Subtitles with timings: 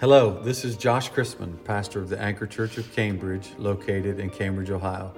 [0.00, 4.70] Hello, this is Josh Chrisman, pastor of the Anchor Church of Cambridge, located in Cambridge,
[4.70, 5.12] Ohio.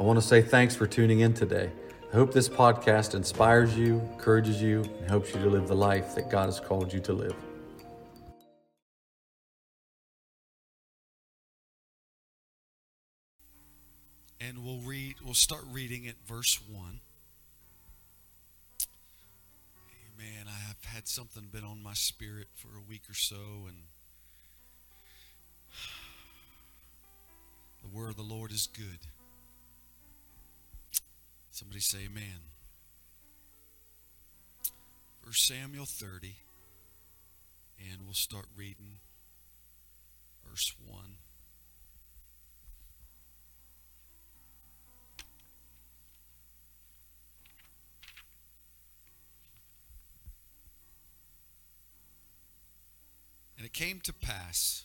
[0.00, 1.70] I want to say thanks for tuning in today.
[2.12, 6.16] I hope this podcast inspires you, encourages you, and helps you to live the life
[6.16, 7.36] that God has called you to live.
[14.40, 17.00] And we'll read, we'll start reading at verse 1.
[20.18, 20.46] Amen.
[20.48, 23.84] I have had something been on my spirit for a week or so, and
[27.82, 28.98] The word of the Lord is good.
[31.50, 32.40] Somebody say amen.
[35.22, 36.36] 1 Samuel 30,
[37.78, 38.98] and we'll start reading
[40.48, 41.00] verse 1.
[53.56, 54.84] And it came to pass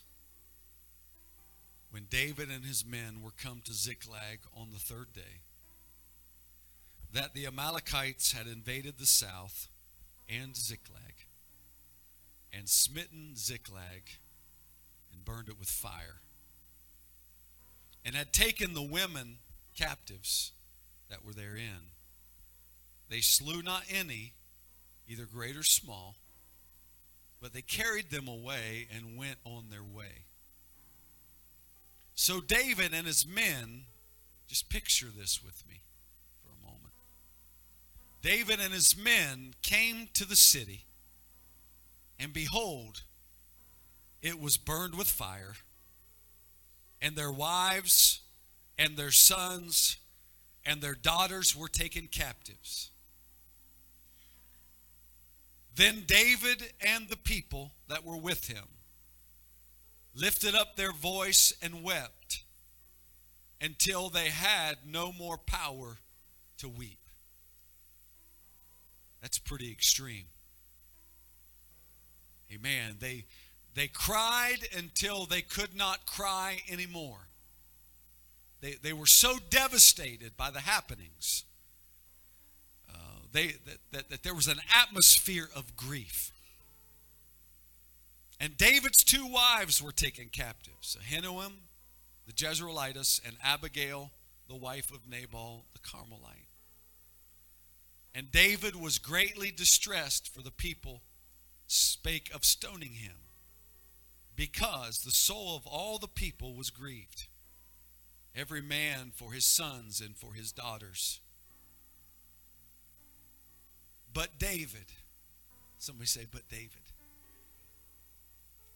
[1.92, 5.42] when David and his men were come to Ziklag on the third day,
[7.12, 9.68] that the Amalekites had invaded the south
[10.26, 11.26] and Ziklag,
[12.50, 14.08] and smitten Ziklag,
[15.12, 16.22] and burned it with fire,
[18.06, 19.36] and had taken the women
[19.78, 20.52] captives
[21.10, 21.90] that were therein.
[23.10, 24.32] They slew not any,
[25.06, 26.16] either great or small,
[27.38, 30.24] but they carried them away and went on their way.
[32.14, 33.82] So David and his men,
[34.46, 35.80] just picture this with me
[36.42, 36.92] for a moment.
[38.22, 40.84] David and his men came to the city,
[42.18, 43.02] and behold,
[44.20, 45.54] it was burned with fire,
[47.00, 48.20] and their wives
[48.78, 49.96] and their sons
[50.64, 52.90] and their daughters were taken captives.
[55.74, 58.64] Then David and the people that were with him
[60.14, 62.42] lifted up their voice and wept
[63.60, 65.98] until they had no more power
[66.58, 66.98] to weep.
[69.20, 70.24] That's pretty extreme.
[72.52, 72.96] Amen.
[72.98, 73.24] They
[73.74, 77.28] they cried until they could not cry anymore.
[78.60, 81.44] They, they were so devastated by the happenings
[82.88, 82.96] uh,
[83.32, 86.32] they, that, that, that there was an atmosphere of grief.
[88.42, 91.52] And David's two wives were taken captives Ahinoam,
[92.26, 94.10] the Jezreelitess, and Abigail,
[94.48, 96.48] the wife of Nabal the Carmelite.
[98.12, 101.02] And David was greatly distressed for the people
[101.68, 103.14] spake of stoning him,
[104.34, 107.28] because the soul of all the people was grieved,
[108.34, 111.20] every man for his sons and for his daughters.
[114.12, 114.86] But David,
[115.78, 116.91] somebody say, but David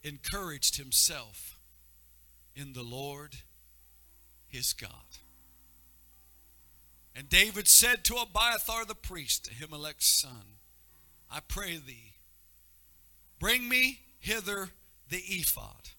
[0.03, 1.59] encouraged himself
[2.55, 3.35] in the Lord
[4.47, 4.91] his God.
[7.15, 10.57] And David said to Abiathar the priest, Ahimelech's son,
[11.31, 12.13] I pray thee,
[13.39, 14.69] bring me hither
[15.09, 15.89] the ephod.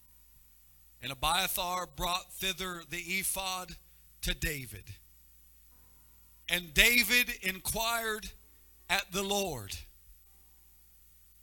[1.01, 3.75] And Abiathar brought thither the ephod
[4.21, 4.83] to David.
[6.49, 8.31] And David inquired
[8.89, 9.75] at the Lord,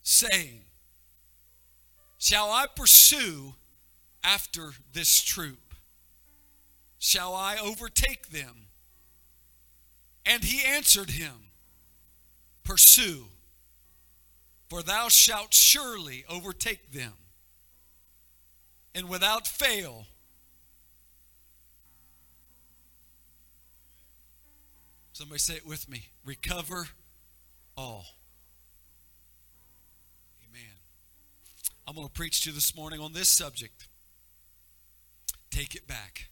[0.03, 0.66] saying,
[2.19, 3.55] Shall I pursue
[4.25, 5.75] after this troop?
[6.99, 8.67] Shall I overtake them?
[10.25, 11.35] And he answered him,
[12.65, 13.27] Pursue,
[14.69, 17.13] for thou shalt surely overtake them.
[18.93, 20.07] And without fail,
[25.13, 26.89] somebody say it with me recover
[27.77, 28.16] all.
[31.87, 33.87] I'm going to preach to you this morning on this subject.
[35.51, 36.29] Take it back.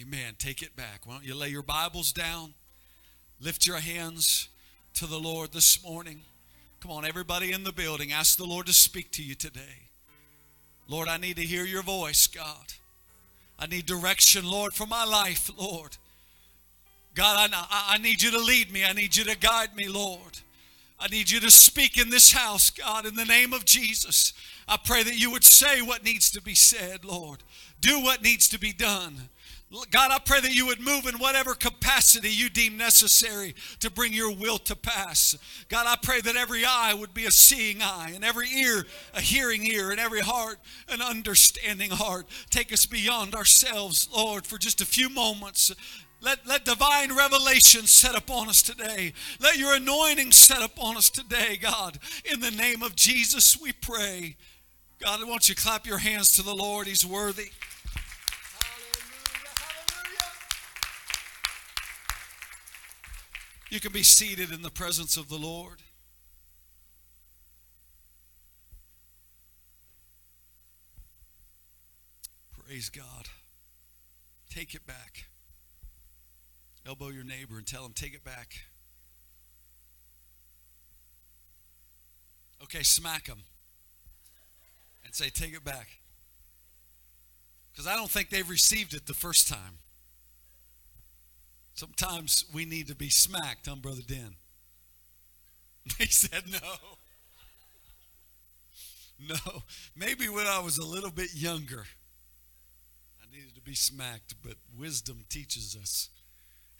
[0.00, 0.34] Amen.
[0.38, 1.02] Take it back.
[1.04, 2.54] Why don't you lay your Bibles down?
[3.40, 4.48] Lift your hands
[4.94, 6.22] to the Lord this morning.
[6.80, 9.88] Come on, everybody in the building, ask the Lord to speak to you today.
[10.88, 12.74] Lord, I need to hear your voice, God.
[13.58, 15.96] I need direction, Lord, for my life, Lord.
[17.14, 18.84] God, I, I need you to lead me.
[18.84, 20.40] I need you to guide me, Lord.
[20.98, 24.32] I need you to speak in this house, God, in the name of Jesus.
[24.66, 27.42] I pray that you would say what needs to be said, Lord.
[27.80, 29.28] Do what needs to be done.
[29.90, 34.12] God, I pray that you would move in whatever capacity you deem necessary to bring
[34.12, 35.36] your will to pass.
[35.68, 39.20] God, I pray that every eye would be a seeing eye, and every ear a
[39.20, 40.58] hearing ear, and every heart
[40.88, 42.26] an understanding heart.
[42.50, 45.72] Take us beyond ourselves, Lord, for just a few moments.
[46.24, 49.12] Let, let divine revelation set upon us today.
[49.40, 51.98] Let your anointing set upon us today, God.
[52.24, 54.36] In the name of Jesus, we pray.
[54.98, 56.86] God, I want you to clap your hands to the Lord.
[56.86, 57.50] He's worthy.
[58.62, 59.50] Hallelujah.
[59.58, 60.32] Hallelujah.
[63.70, 65.82] You can be seated in the presence of the Lord.
[72.66, 73.28] Praise God.
[74.48, 75.26] Take it back.
[76.86, 78.56] Elbow your neighbor and tell him, take it back.
[82.62, 83.42] Okay, smack him
[85.04, 85.88] and say, take it back.
[87.72, 89.78] Because I don't think they've received it the first time.
[91.74, 94.36] Sometimes we need to be smacked, huh, Brother Den?
[95.98, 96.58] They said no.
[99.28, 99.62] No.
[99.94, 101.84] Maybe when I was a little bit younger,
[103.22, 106.08] I needed to be smacked, but wisdom teaches us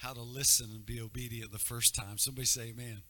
[0.04, 2.18] how to listen and be obedient the first time.
[2.18, 3.00] Somebody say amen.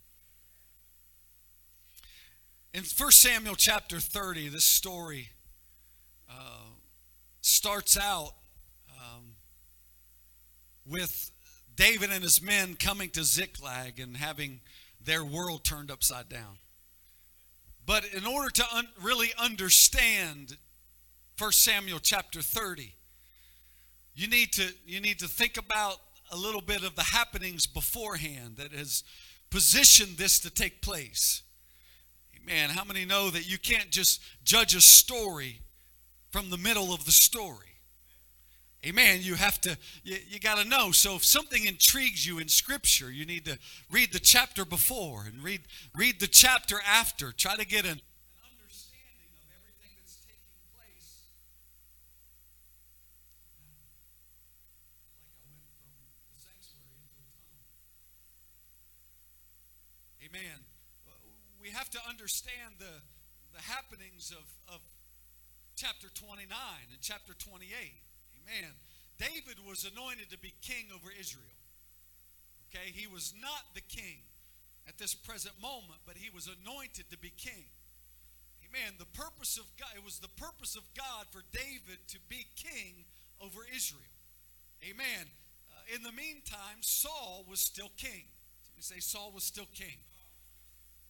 [2.72, 5.30] In 1 Samuel chapter 30, this story
[6.30, 6.68] uh,
[7.40, 8.34] starts out
[8.90, 9.32] um,
[10.88, 11.32] with
[11.74, 14.60] David and his men coming to Ziklag and having
[15.04, 16.58] their world turned upside down.
[17.84, 20.58] But in order to un- really understand
[21.38, 22.94] 1 Samuel chapter 30,
[24.14, 25.98] you need to you need to think about
[26.30, 29.04] a little bit of the happenings beforehand that has
[29.50, 31.42] positioned this to take place.
[32.46, 35.62] Man, how many know that you can't just judge a story
[36.30, 37.68] from the middle of the story?
[38.84, 39.20] Amen.
[39.22, 40.90] You have to, you, you got to know.
[40.90, 43.58] So if something intrigues you in Scripture, you need to
[43.90, 45.62] read the chapter before and read,
[45.94, 47.32] read the chapter after.
[47.32, 48.00] Try to get an, an
[48.44, 51.32] understanding of everything that's taking place.
[55.16, 55.88] Like I went from
[56.28, 57.72] the sanctuary into a tunnel.
[60.34, 60.64] Amen
[61.64, 62.92] we have to understand the,
[63.56, 64.84] the happenings of, of
[65.80, 66.44] chapter 29
[66.92, 67.64] and chapter 28.
[67.72, 68.68] Amen.
[69.16, 71.56] David was anointed to be king over Israel.
[72.68, 74.20] Okay, he was not the king
[74.84, 77.64] at this present moment, but he was anointed to be king.
[78.68, 79.00] Amen.
[79.00, 83.08] The purpose of God, it was the purpose of God for David to be king
[83.40, 84.12] over Israel.
[84.84, 85.32] Amen.
[85.72, 88.28] Uh, in the meantime, Saul was still king.
[88.68, 89.96] Somebody say Saul was still king.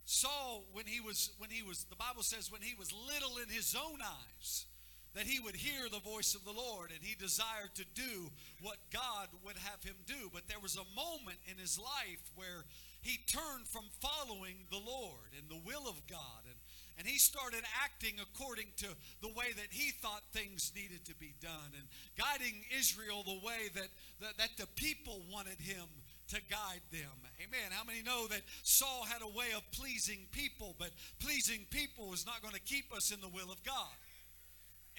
[0.04, 3.48] Saul, when he was, when he was, the Bible says, when he was little in
[3.48, 4.66] his own eyes,
[5.14, 8.30] that he would hear the voice of the Lord and he desired to do
[8.60, 10.28] what God would have him do.
[10.32, 12.64] But there was a moment in his life where
[13.00, 16.58] he turned from following the Lord and the will of God and,
[16.98, 18.88] and he started acting according to
[19.20, 21.86] the way that he thought things needed to be done and
[22.18, 23.88] guiding Israel the way that,
[24.20, 25.86] that, that the people wanted him
[26.34, 27.14] to guide them.
[27.42, 27.70] Amen.
[27.70, 32.26] How many know that Saul had a way of pleasing people, but pleasing people is
[32.26, 33.94] not going to keep us in the will of God?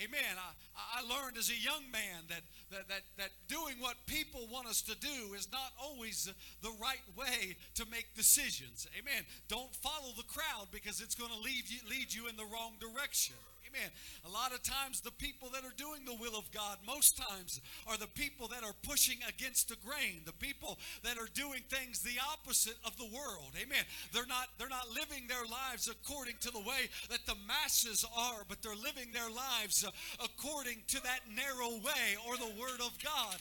[0.04, 0.36] Amen.
[0.36, 4.68] I, I learned as a young man that, that, that, that doing what people want
[4.68, 6.30] us to do is not always
[6.62, 8.88] the right way to make decisions.
[9.00, 9.24] Amen.
[9.48, 12.74] Don't follow the crowd because it's going to lead you, lead you in the wrong
[12.80, 13.36] direction.
[13.76, 13.92] Amen.
[14.26, 17.60] A lot of times, the people that are doing the will of God, most times,
[17.88, 20.22] are the people that are pushing against the grain.
[20.26, 23.52] The people that are doing things the opposite of the world.
[23.62, 23.84] Amen.
[24.14, 28.44] They're not they're not living their lives according to the way that the masses are,
[28.48, 29.86] but they're living their lives
[30.24, 33.40] according to that narrow way or the Word of God.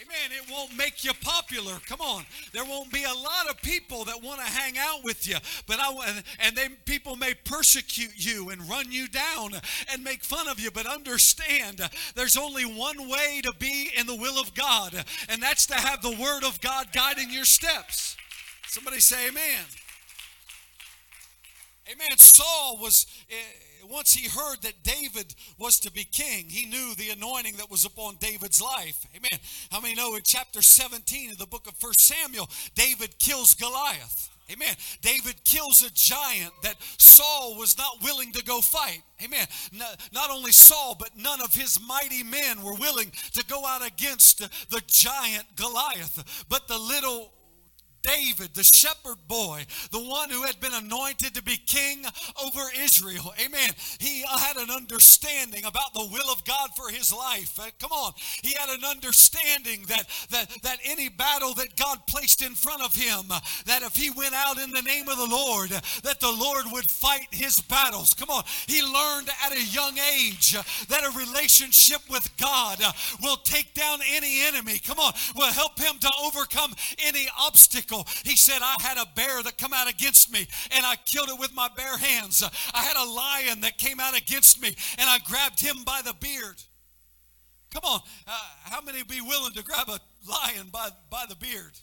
[0.00, 0.30] Amen.
[0.30, 1.72] It won't make you popular.
[1.86, 2.24] Come on.
[2.52, 5.36] There won't be a lot of people that want to hang out with you,
[5.66, 9.54] but I and they people may persecute you and run you down
[9.90, 11.80] and make fun of you, but understand
[12.14, 16.00] there's only one way to be in the will of God, and that's to have
[16.02, 18.16] the word of God guiding your steps.
[18.68, 19.64] Somebody say amen.
[21.90, 22.18] Amen.
[22.18, 23.34] Saul was eh,
[23.90, 27.84] once he heard that David was to be king, he knew the anointing that was
[27.84, 29.06] upon David's life.
[29.16, 29.40] Amen.
[29.70, 34.30] How many know in chapter 17 of the book of First Samuel, David kills Goliath?
[34.50, 34.74] Amen.
[35.02, 39.02] David kills a giant that Saul was not willing to go fight.
[39.22, 39.46] Amen.
[40.12, 44.38] Not only Saul, but none of his mighty men were willing to go out against
[44.70, 46.46] the giant Goliath.
[46.48, 47.30] But the little
[48.08, 52.04] David, the shepherd boy, the one who had been anointed to be king
[52.42, 53.34] over Israel.
[53.44, 53.70] Amen.
[53.98, 57.58] He had an understanding about the will of God for his life.
[57.60, 58.12] Uh, come on.
[58.42, 62.94] He had an understanding that, that, that any battle that God placed in front of
[62.94, 66.20] him, uh, that if he went out in the name of the Lord, uh, that
[66.20, 68.14] the Lord would fight his battles.
[68.14, 68.44] Come on.
[68.66, 70.56] He learned at a young age
[70.88, 72.80] that a relationship with God
[73.22, 74.78] will take down any enemy.
[74.78, 75.12] Come on.
[75.36, 76.74] Will help him to overcome
[77.04, 78.10] any obstacle Bible.
[78.24, 81.38] He said, I had a bear that come out against me and I killed it
[81.38, 82.42] with my bare hands.
[82.74, 86.14] I had a lion that came out against me and I grabbed him by the
[86.14, 86.62] beard.
[87.70, 91.78] Come on, uh, how many be willing to grab a lion by, by the beard?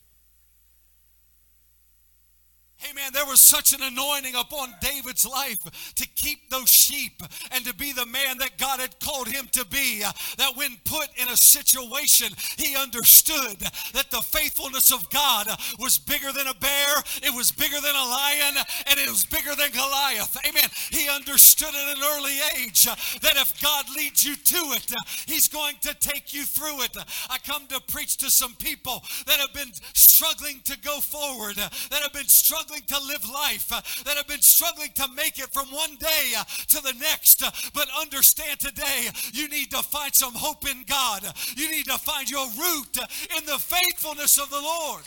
[2.84, 3.12] Amen.
[3.14, 7.94] There was such an anointing upon David's life to keep those sheep and to be
[7.94, 10.04] the man that God had called him to be.
[10.38, 13.58] That when put in a situation, he understood
[13.94, 15.48] that the faithfulness of God
[15.80, 18.56] was bigger than a bear, it was bigger than a lion,
[18.90, 20.38] and it was bigger than Goliath.
[20.46, 20.70] Amen.
[20.92, 24.94] He understood at an early age that if God leads you to it,
[25.26, 26.96] he's going to take you through it.
[27.30, 32.02] I come to preach to some people that have been struggling to go forward, that
[32.04, 35.52] have been struggling struggling to live life, uh, that have been struggling to make it
[35.52, 37.44] from one day uh, to the next.
[37.44, 41.24] Uh, but understand today, you need to find some hope in God.
[41.56, 42.98] You need to find your root
[43.38, 45.04] in the faithfulness of the Lord.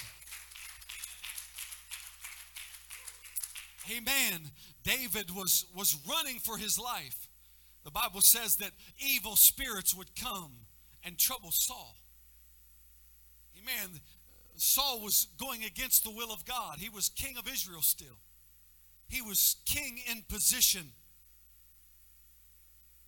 [3.97, 4.51] Amen.
[4.85, 7.29] David was, was running for his life.
[7.85, 10.53] The Bible says that evil spirits would come
[11.05, 11.97] and trouble Saul.
[13.59, 14.01] Amen.
[14.61, 16.79] Saul was going against the will of God.
[16.79, 18.19] He was king of Israel still.
[19.09, 20.93] He was king in position.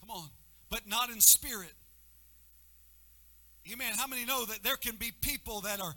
[0.01, 0.29] Come on,
[0.71, 1.73] but not in spirit.
[3.71, 3.93] Amen.
[3.97, 5.95] How many know that there can be people that are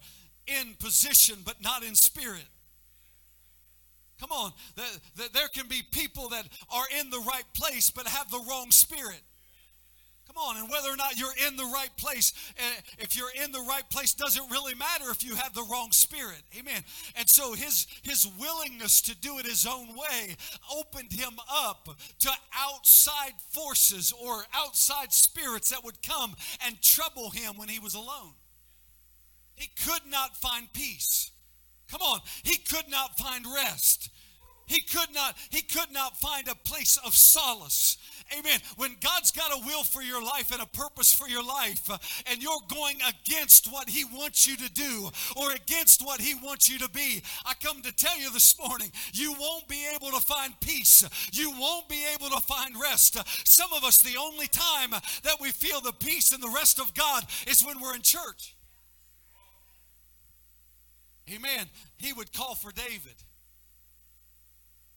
[0.47, 2.45] in position but not in spirit?
[4.19, 4.51] Come on,
[5.33, 9.21] there can be people that are in the right place but have the wrong spirit.
[10.33, 13.51] Come on, and whether or not you're in the right place, eh, if you're in
[13.51, 16.41] the right place, doesn't really matter if you have the wrong spirit.
[16.57, 16.81] Amen.
[17.15, 20.35] And so his his willingness to do it his own way
[20.75, 26.35] opened him up to outside forces or outside spirits that would come
[26.65, 28.33] and trouble him when he was alone.
[29.55, 31.31] He could not find peace.
[31.91, 34.09] Come on, he could not find rest.
[34.65, 37.97] He could not he could not find a place of solace.
[38.37, 38.59] Amen.
[38.77, 41.97] When God's got a will for your life and a purpose for your life, uh,
[42.29, 46.69] and you're going against what He wants you to do or against what He wants
[46.69, 50.25] you to be, I come to tell you this morning, you won't be able to
[50.25, 51.03] find peace.
[51.33, 53.17] You won't be able to find rest.
[53.47, 56.93] Some of us, the only time that we feel the peace and the rest of
[56.93, 58.55] God is when we're in church.
[61.33, 61.67] Amen.
[61.97, 63.15] He would call for David.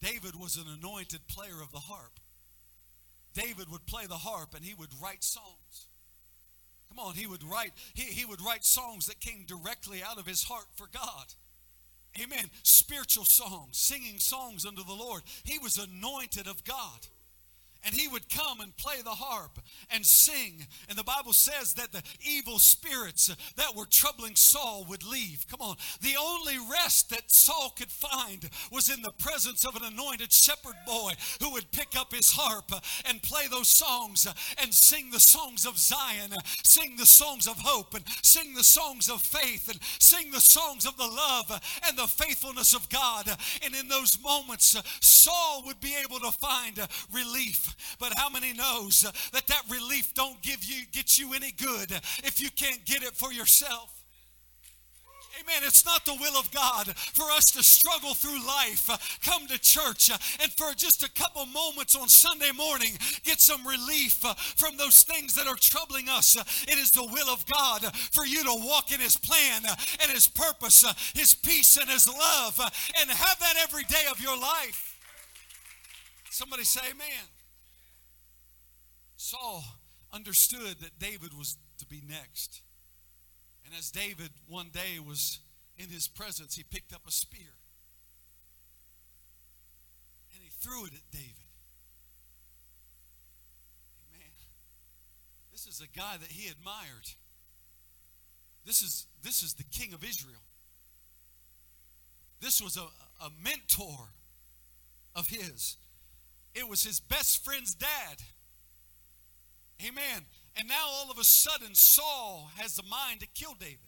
[0.03, 2.21] David was an anointed player of the harp.
[3.37, 5.87] David would play the harp and he would write songs.
[6.89, 10.27] Come on, he would write he, he would write songs that came directly out of
[10.27, 11.27] his heart for God.
[12.21, 12.47] Amen.
[12.63, 15.23] Spiritual songs, singing songs unto the Lord.
[15.45, 17.07] He was anointed of God
[17.87, 20.67] and he would come and play the harp and sing.
[20.89, 25.47] And the Bible says that the evil spirits that were troubling Saul would leave.
[25.49, 25.77] Come on.
[26.03, 30.75] The only rest that Saul could find was in the presence of an anointed shepherd
[30.85, 32.73] boy who would pick up his harp
[33.09, 34.27] and play those songs
[34.61, 39.09] and sing the songs of Zion, sing the songs of hope, and sing the songs
[39.09, 43.29] of faith, and sing the songs of the love and the faithfulness of God.
[43.65, 46.81] And in those moments, Saul would be able to find
[47.13, 47.76] relief.
[47.99, 49.03] But how many knows
[49.33, 51.91] that that relief don't give you get you any good
[52.25, 53.97] if you can't get it for yourself?
[55.41, 55.63] Amen.
[55.65, 58.89] It's not the will of God for us to struggle through life,
[59.23, 62.93] come to church, and for just a couple moments on Sunday morning,
[63.23, 64.25] get some relief
[64.57, 66.37] from those things that are troubling us.
[66.67, 69.63] It is the will of God for you to walk in His plan
[70.01, 72.59] and His purpose, His peace and His love,
[73.01, 74.95] and have that every day of your life.
[76.31, 77.36] Somebody say, Amen.
[79.27, 79.65] Saul
[80.13, 82.63] understood that David was to be next.
[83.65, 85.41] And as David one day was
[85.77, 87.59] in his presence, he picked up a spear
[90.33, 91.51] and he threw it at David.
[94.15, 94.31] Amen.
[95.51, 97.11] This is a guy that he admired.
[98.65, 100.45] This is, this is the king of Israel.
[102.41, 102.87] This was a,
[103.25, 104.07] a mentor
[105.17, 105.79] of his.
[106.55, 108.23] It was his best friend's dad.
[109.85, 110.25] Amen.
[110.57, 113.79] And now all of a sudden, Saul has the mind to kill David.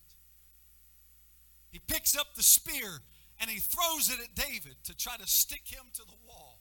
[1.71, 3.00] He picks up the spear
[3.40, 6.61] and he throws it at David to try to stick him to the wall.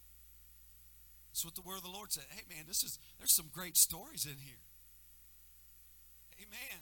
[1.30, 2.26] That's what the word of the Lord said.
[2.30, 4.64] Hey man, this is there's some great stories in here.
[6.40, 6.82] Amen.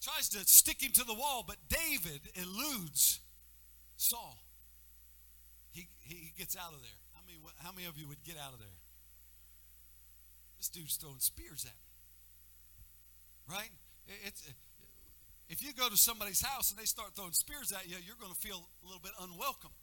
[0.00, 3.20] Tries to stick him to the wall, but David eludes
[3.96, 4.42] Saul.
[5.70, 6.98] He, he gets out of there.
[7.14, 8.81] How many, how many of you would get out of there?
[10.62, 11.90] This dude's throwing spears at me.
[13.50, 13.74] Right?
[14.22, 14.52] It's, uh,
[15.50, 18.30] if you go to somebody's house and they start throwing spears at you, you're going
[18.30, 19.74] to feel a little bit unwelcome.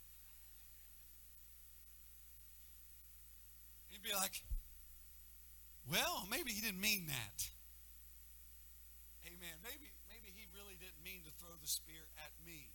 [3.92, 4.40] You'd be like,
[5.92, 7.38] well, maybe he didn't mean that.
[9.28, 9.60] Amen.
[9.60, 12.72] Maybe, maybe he really didn't mean to throw the spear at me.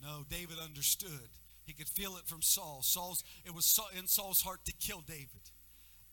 [0.00, 1.34] No, David understood.
[1.66, 2.78] He could feel it from Saul.
[2.82, 3.66] Saul's it was
[3.98, 5.50] in Saul's heart to kill David.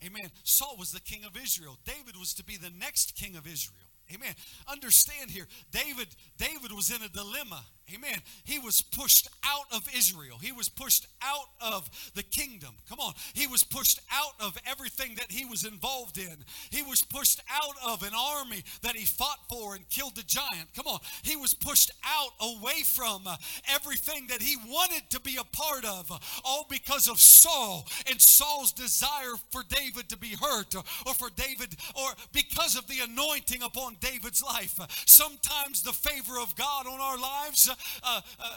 [0.06, 0.30] Amen.
[0.44, 1.78] Saul was the king of Israel.
[1.86, 3.80] David was to be the next king of Israel.
[4.14, 4.34] Amen.
[4.68, 6.08] Understand here, David
[6.38, 7.64] David was in a dilemma.
[7.94, 8.18] Amen.
[8.44, 10.38] He was pushed out of Israel.
[10.42, 12.72] He was pushed out of the kingdom.
[12.90, 13.14] Come on.
[13.34, 16.36] He was pushed out of everything that he was involved in.
[16.72, 20.74] He was pushed out of an army that he fought for and killed the giant.
[20.76, 21.00] Come on.
[21.22, 23.28] He was pushed out away from
[23.70, 26.12] everything that he wanted to be a part of,
[26.44, 31.30] all because of Saul and Saul's desire for David to be hurt or, or for
[31.36, 34.80] David or because of the anointing upon David's life.
[35.06, 37.70] Sometimes the favor of God on our lives
[38.04, 38.50] uh, uh,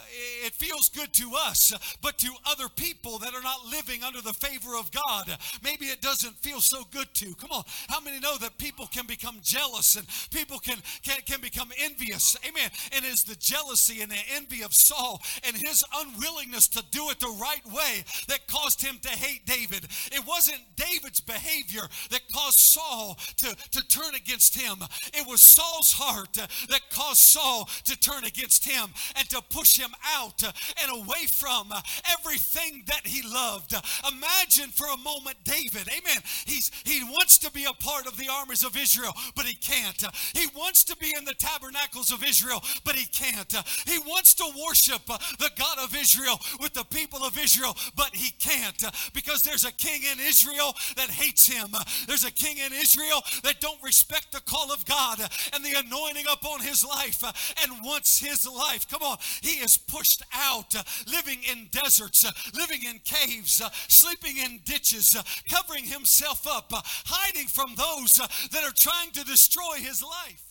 [0.44, 1.72] it feels good to us,
[2.02, 6.00] but to other people that are not living under the favor of God, maybe it
[6.00, 7.34] doesn't feel so good to.
[7.34, 11.40] Come on, how many know that people can become jealous and people can can, can
[11.40, 12.36] become envious?
[12.46, 12.70] Amen.
[12.92, 17.20] And it's the jealousy and the envy of Saul and his unwillingness to do it
[17.20, 19.84] the right way that caused him to hate David.
[20.12, 24.78] It wasn't David's behavior that caused Saul to, to turn against him.
[25.14, 29.90] It was Saul's heart that caused Saul to turn against him and to push him
[30.16, 31.72] out and away from
[32.18, 33.74] everything that he loved.
[34.10, 36.22] Imagine for a moment David, amen.
[36.46, 40.02] He's he wants to be a part of the armies of Israel, but he can't.
[40.34, 43.52] He wants to be in the tabernacles of Israel, but he can't.
[43.86, 48.30] He wants to worship the God of Israel with the people of Israel, but he
[48.30, 51.68] can't because there's a king in Israel that hates him.
[52.06, 55.20] There's a king in Israel that don't respect the call of God
[55.52, 57.22] and the anointing upon his life
[57.62, 58.88] and wants his life.
[58.88, 59.18] Come on.
[59.40, 64.60] He is pushed out, uh, living in deserts, uh, living in caves, uh, sleeping in
[64.64, 69.76] ditches, uh, covering himself up, uh, hiding from those uh, that are trying to destroy
[69.76, 70.42] his life.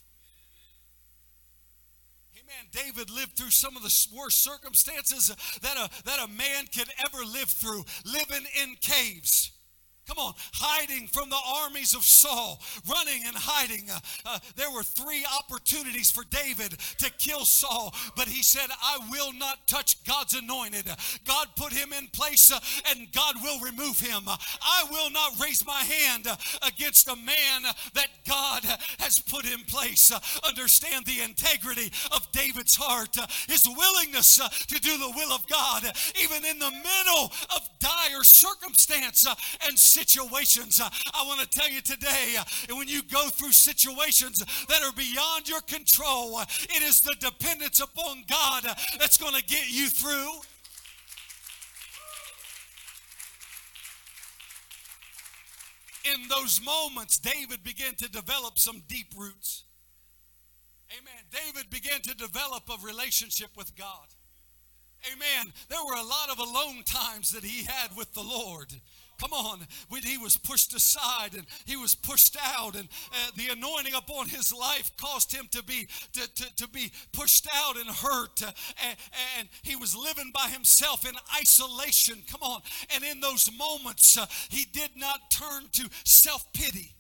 [2.48, 2.70] Amen.
[2.72, 5.28] David lived through some of the worst circumstances
[5.62, 9.52] that a, that a man could ever live through, living in caves.
[10.08, 13.90] Come on, hiding from the armies of Saul, running and hiding.
[13.92, 19.00] Uh, uh, there were three opportunities for David to kill Saul, but he said, I
[19.12, 20.86] will not touch God's anointed.
[21.26, 24.22] God put him in place uh, and God will remove him.
[24.28, 28.64] I will not raise my hand uh, against a man that God
[29.00, 30.12] has put in place.
[30.12, 35.46] Uh, understand the integrity of David's heart, uh, his willingness to do the will of
[35.48, 35.84] God,
[36.22, 39.26] even in the middle of dire circumstance
[39.68, 40.82] and situations.
[40.82, 45.50] I want to tell you today, uh, when you go through situations that are beyond
[45.50, 48.64] your control, it is the dependence upon God
[49.00, 50.32] that's going to get you through.
[56.14, 59.66] in those moments, David began to develop some deep roots.
[60.98, 61.24] Amen.
[61.32, 64.08] David began to develop a relationship with God.
[65.12, 65.54] Amen.
[65.70, 68.74] There were a lot of alone times that he had with the Lord.
[69.20, 69.60] Come on.
[69.90, 74.30] When he was pushed aside and he was pushed out, and uh, the anointing upon
[74.30, 78.44] his life caused him to be to, to, to be pushed out and hurt.
[78.44, 78.52] Uh,
[78.88, 78.98] and,
[79.40, 82.18] and, he was living by himself in isolation.
[82.30, 82.62] Come on.
[82.94, 86.94] And in those moments, uh, he did not turn to self pity.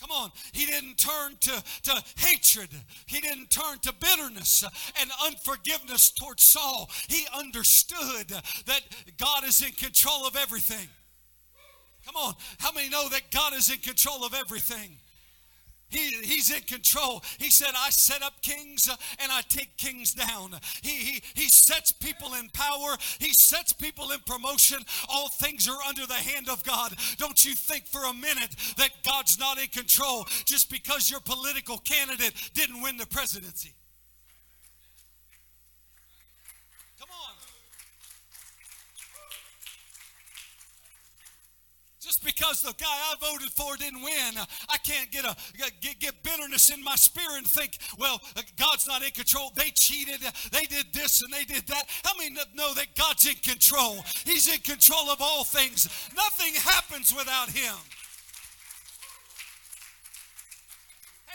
[0.00, 0.30] Come on.
[0.52, 2.70] He didn't turn to, to hatred.
[3.06, 4.64] He didn't turn to bitterness
[5.00, 6.90] and unforgiveness towards Saul.
[7.06, 8.28] He understood
[8.66, 8.80] that
[9.16, 10.88] God is in control of everything.
[12.04, 12.34] Come on.
[12.58, 14.98] How many know that God is in control of everything?
[15.92, 17.22] He, he's in control.
[17.38, 20.54] He said, I set up kings uh, and I take kings down.
[20.80, 24.78] He, he, he sets people in power, He sets people in promotion.
[25.08, 26.94] All things are under the hand of God.
[27.18, 31.76] Don't you think for a minute that God's not in control just because your political
[31.78, 33.74] candidate didn't win the presidency.
[42.12, 44.34] Just because the guy I voted for didn't win,
[44.68, 45.34] I can't get a
[45.80, 48.20] get, get bitterness in my spirit and think, well,
[48.58, 49.50] God's not in control.
[49.56, 50.20] They cheated,
[50.52, 51.88] they did this and they did that.
[52.04, 54.04] How many know that God's in control?
[54.26, 55.88] He's in control of all things.
[56.14, 57.76] Nothing happens without him.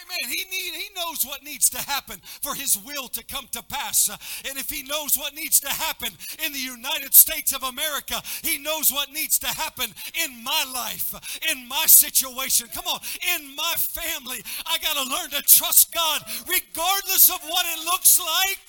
[0.08, 0.30] Amen.
[0.30, 4.10] He need he knows what needs to happen for his will to come to pass.
[4.48, 6.10] And if he knows what needs to happen
[6.46, 9.90] in the United States of America, he knows what needs to happen
[10.24, 11.14] in my life,
[11.52, 12.68] in my situation.
[12.74, 13.00] Come on,
[13.36, 14.40] in my family.
[14.66, 18.60] I got to learn to trust God regardless of what it looks like.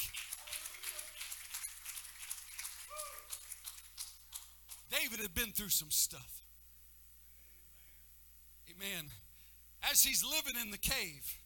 [4.91, 6.43] David had been through some stuff.
[8.71, 9.11] Amen.
[9.83, 11.39] As he's living in the cave,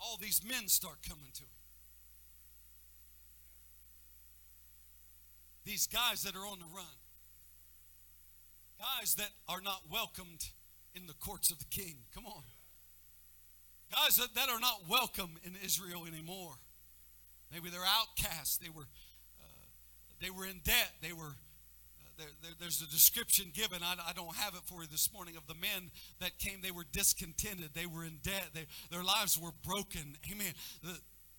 [0.00, 1.48] all these men start coming to him.
[5.64, 6.84] These guys that are on the run,
[8.78, 10.48] guys that are not welcomed
[10.94, 11.96] in the courts of the king.
[12.14, 12.42] Come on.
[13.90, 16.54] Guys that, that are not welcome in Israel anymore.
[17.52, 18.56] Maybe they're outcasts.
[18.58, 18.86] They were,
[19.40, 19.66] uh,
[20.20, 20.92] they were in debt.
[21.00, 21.36] They were
[22.18, 23.78] there, there, there's a description given.
[23.82, 26.60] I, I, don't have it for you this morning of the men that came.
[26.62, 27.70] They were discontented.
[27.74, 28.50] They were in debt.
[28.54, 30.16] They, their lives were broken.
[30.30, 30.52] Amen.
[30.82, 30.98] The,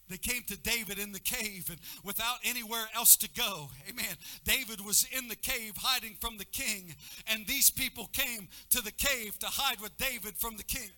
[0.09, 3.69] they came to David in the cave and without anywhere else to go.
[3.89, 4.15] Amen.
[4.43, 6.93] David was in the cave hiding from the king,
[7.27, 10.91] and these people came to the cave to hide with David from the king.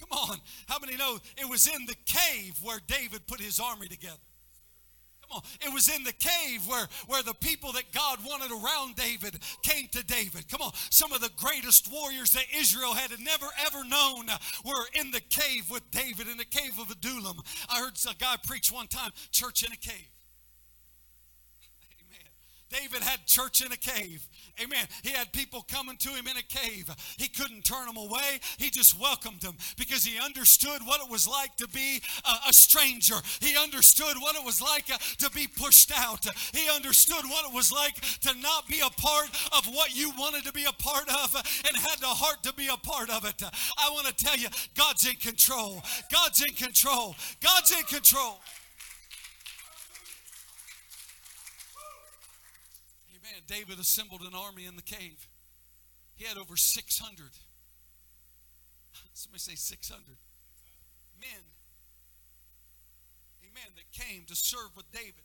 [0.00, 0.38] Come on.
[0.66, 4.18] How many know it was in the cave where David put his army together?
[5.60, 9.88] It was in the cave where, where the people that God wanted around David came
[9.88, 10.48] to David.
[10.48, 10.72] Come on.
[10.90, 14.26] Some of the greatest warriors that Israel had never ever known
[14.64, 17.40] were in the cave with David in the cave of Adullam.
[17.68, 20.10] I heard a guy preach one time, church in a cave.
[22.00, 22.30] Amen.
[22.70, 24.26] David had church in a cave.
[24.62, 24.86] Amen.
[25.02, 26.88] He had people coming to him in a cave.
[27.18, 28.38] He couldn't turn them away.
[28.56, 32.52] He just welcomed them because he understood what it was like to be a, a
[32.52, 33.16] stranger.
[33.40, 36.24] He understood what it was like uh, to be pushed out.
[36.52, 40.44] He understood what it was like to not be a part of what you wanted
[40.44, 43.42] to be a part of and had the heart to be a part of it.
[43.42, 45.82] I want to tell you, God's in control.
[46.12, 47.16] God's in control.
[47.42, 48.40] God's in control.
[53.46, 55.28] David assembled an army in the cave.
[56.16, 57.26] He had over 600.
[59.14, 60.00] Somebody say 600
[61.20, 61.44] men.
[63.42, 63.70] Amen.
[63.76, 65.24] That came to serve with David.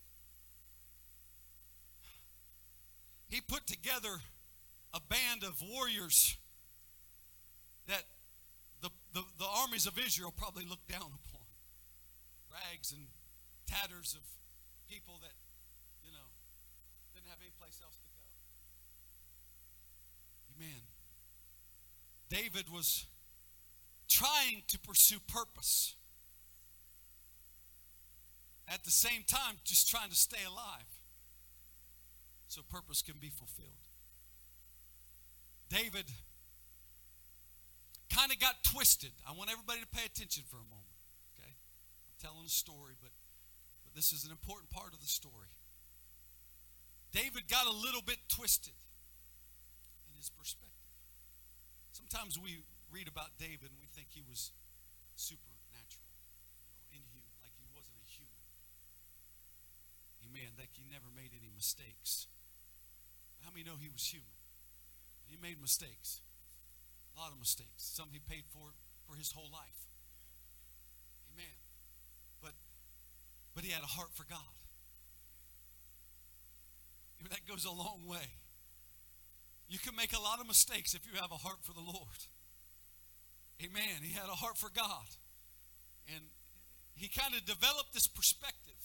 [3.29, 4.21] He put together
[4.93, 6.37] a band of warriors
[7.87, 8.03] that
[8.81, 11.45] the, the, the armies of Israel probably looked down upon.
[12.49, 13.05] Rags and
[13.67, 14.25] tatters of
[14.89, 15.33] people that
[20.59, 20.81] Amen.
[22.29, 23.05] David was
[24.07, 25.95] trying to pursue purpose.
[28.67, 30.85] At the same time, just trying to stay alive
[32.47, 33.69] so purpose can be fulfilled.
[35.69, 36.05] David
[38.13, 39.11] kind of got twisted.
[39.27, 40.97] I want everybody to pay attention for a moment.
[41.37, 41.49] Okay?
[41.49, 43.11] I'm telling a story, but,
[43.85, 45.53] but this is an important part of the story.
[47.11, 48.73] David got a little bit twisted
[50.19, 50.91] his perspective.
[51.95, 52.59] Sometimes we
[52.91, 54.51] read about David and we think he was
[55.15, 56.11] supernatural,
[56.91, 58.43] you know, inhuman, like he wasn't a human.
[60.27, 60.51] Amen.
[60.59, 62.27] Like he never made any mistakes.
[63.47, 64.35] How many know he was human?
[65.31, 66.19] He made mistakes.
[67.15, 67.79] A lot of mistakes.
[67.79, 68.75] Some he paid for
[69.07, 69.87] for his whole life.
[71.31, 71.57] Amen.
[72.43, 72.53] But
[73.55, 74.51] but he had a heart for God.
[77.29, 78.38] That goes a long way.
[79.69, 82.19] You can make a lot of mistakes if you have a heart for the Lord.
[83.61, 84.01] Amen.
[84.01, 85.05] He had a heart for God.
[86.09, 86.25] And
[86.95, 88.81] he kind of developed this perspective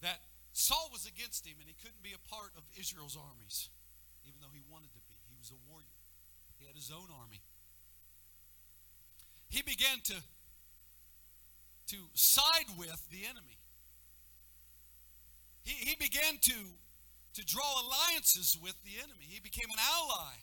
[0.00, 0.18] that
[0.52, 3.68] Saul was against him and he couldn't be a part of Israel's armies,
[4.24, 5.14] even though he wanted to be.
[5.28, 6.00] He was a warrior,
[6.58, 7.44] he had his own army.
[9.50, 10.16] He began to,
[11.94, 13.60] to side with the enemy.
[15.64, 16.54] He, he began to
[17.34, 19.26] to draw alliances with the enemy.
[19.28, 20.34] He became an ally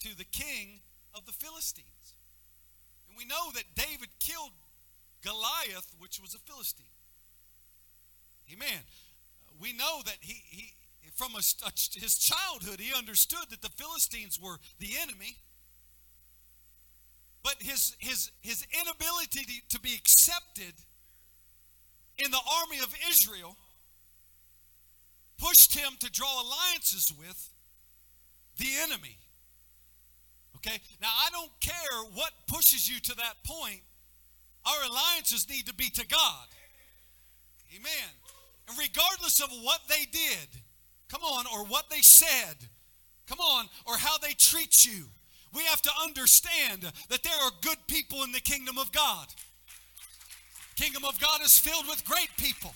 [0.00, 0.80] to the king
[1.14, 2.14] of the Philistines.
[3.08, 4.52] And we know that David killed
[5.22, 6.86] Goliath, which was a Philistine.
[8.52, 8.82] Amen.
[9.60, 10.74] We know that he, he
[11.14, 15.36] from a, his childhood, he understood that the Philistines were the enemy.
[17.42, 20.74] But his, his, his inability to be accepted
[22.18, 23.56] in the army of Israel
[25.38, 27.50] pushed him to draw alliances with
[28.58, 29.16] the enemy.
[30.56, 30.78] Okay?
[31.00, 33.80] Now, I don't care what pushes you to that point,
[34.66, 36.46] our alliances need to be to God.
[37.74, 38.10] Amen.
[38.68, 40.48] And regardless of what they did,
[41.08, 42.56] come on, or what they said,
[43.28, 45.04] come on, or how they treat you,
[45.54, 49.26] we have to understand that there are good people in the kingdom of God.
[50.76, 52.74] Kingdom of God is filled with great people.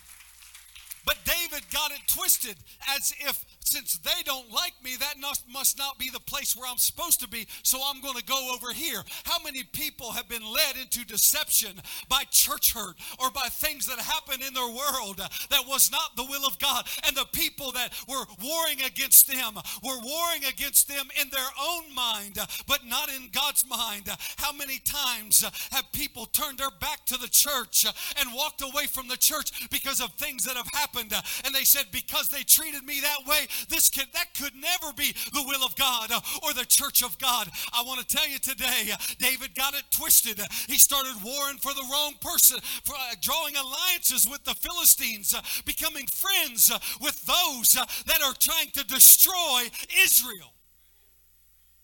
[1.09, 2.57] But David got it twisted
[2.95, 5.15] as if since they don't like me, that
[5.53, 8.53] must not be the place where I'm supposed to be, so I'm going to go
[8.55, 9.03] over here.
[9.25, 13.99] How many people have been led into deception by church hurt or by things that
[13.99, 16.87] happen in their world that was not the will of God?
[17.07, 21.95] And the people that were warring against them were warring against them in their own
[21.95, 24.09] mind, but not in God's mind.
[24.37, 27.85] How many times have people turned their back to the church
[28.19, 31.13] and walked away from the church because of things that have happened?
[31.45, 35.13] And they said, Because they treated me that way, this could that could never be
[35.33, 37.49] the will of God uh, or the church of God.
[37.73, 40.41] I want to tell you today, uh, David got it twisted.
[40.67, 46.71] He started warring for the wrong person, uh, drawing alliances with the Philistines, becoming friends
[47.01, 49.69] with those that are trying to destroy
[50.03, 50.53] Israel.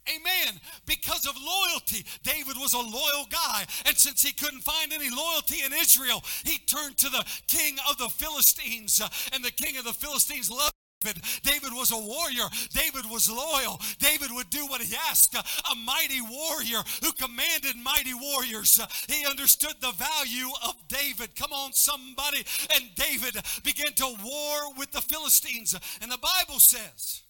[0.08, 0.60] Amen.
[0.86, 2.04] Because of loyalty.
[2.22, 3.64] David was a loyal guy.
[3.86, 7.96] And since he couldn't find any loyalty in Israel, he turned to the king of
[7.96, 9.00] the Philistines.
[9.32, 10.73] And the king of the Philistines loved
[11.04, 11.72] David.
[11.74, 12.44] Was a warrior.
[12.72, 13.80] David was loyal.
[13.98, 15.34] David would do what he asked.
[15.34, 18.80] A mighty warrior who commanded mighty warriors.
[19.08, 21.34] He understood the value of David.
[21.34, 22.44] Come on, somebody.
[22.74, 25.74] And David began to war with the Philistines.
[26.00, 27.22] And the Bible says,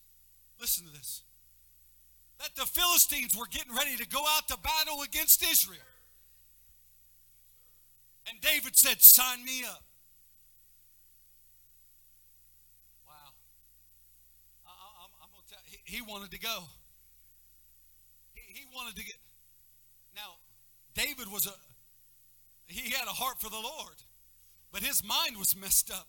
[0.61, 1.23] listen to this,
[2.39, 5.81] that the Philistines were getting ready to go out to battle against Israel.
[8.29, 9.84] And David said, Sign me up.
[15.95, 16.65] He wanted to go.
[18.35, 19.15] He, he wanted to get.
[20.17, 20.35] Now,
[20.95, 21.53] David was a,
[22.67, 23.95] he had a heart for the Lord,
[24.73, 26.09] but his mind was messed up.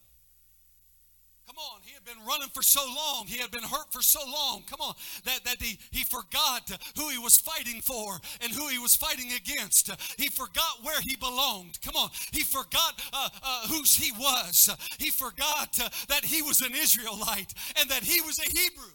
[1.45, 3.26] Come on, he had been running for so long.
[3.28, 4.63] He had been hurt for so long.
[4.67, 4.95] Come on,
[5.26, 9.32] that, that he, he forgot who he was fighting for and who he was fighting
[9.32, 9.91] against.
[10.17, 11.80] He forgot where he belonged.
[11.86, 14.76] Come on, he forgot uh, uh, whose he was.
[14.98, 18.93] He forgot uh, that he was an Israelite and that he was a Hebrew.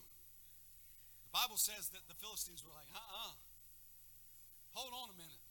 [1.31, 3.31] The Bible says that the Philistines were like, uh uh-uh.
[3.31, 3.35] uh
[4.75, 5.43] Hold on a minute.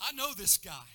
[0.00, 0.88] I know this guy.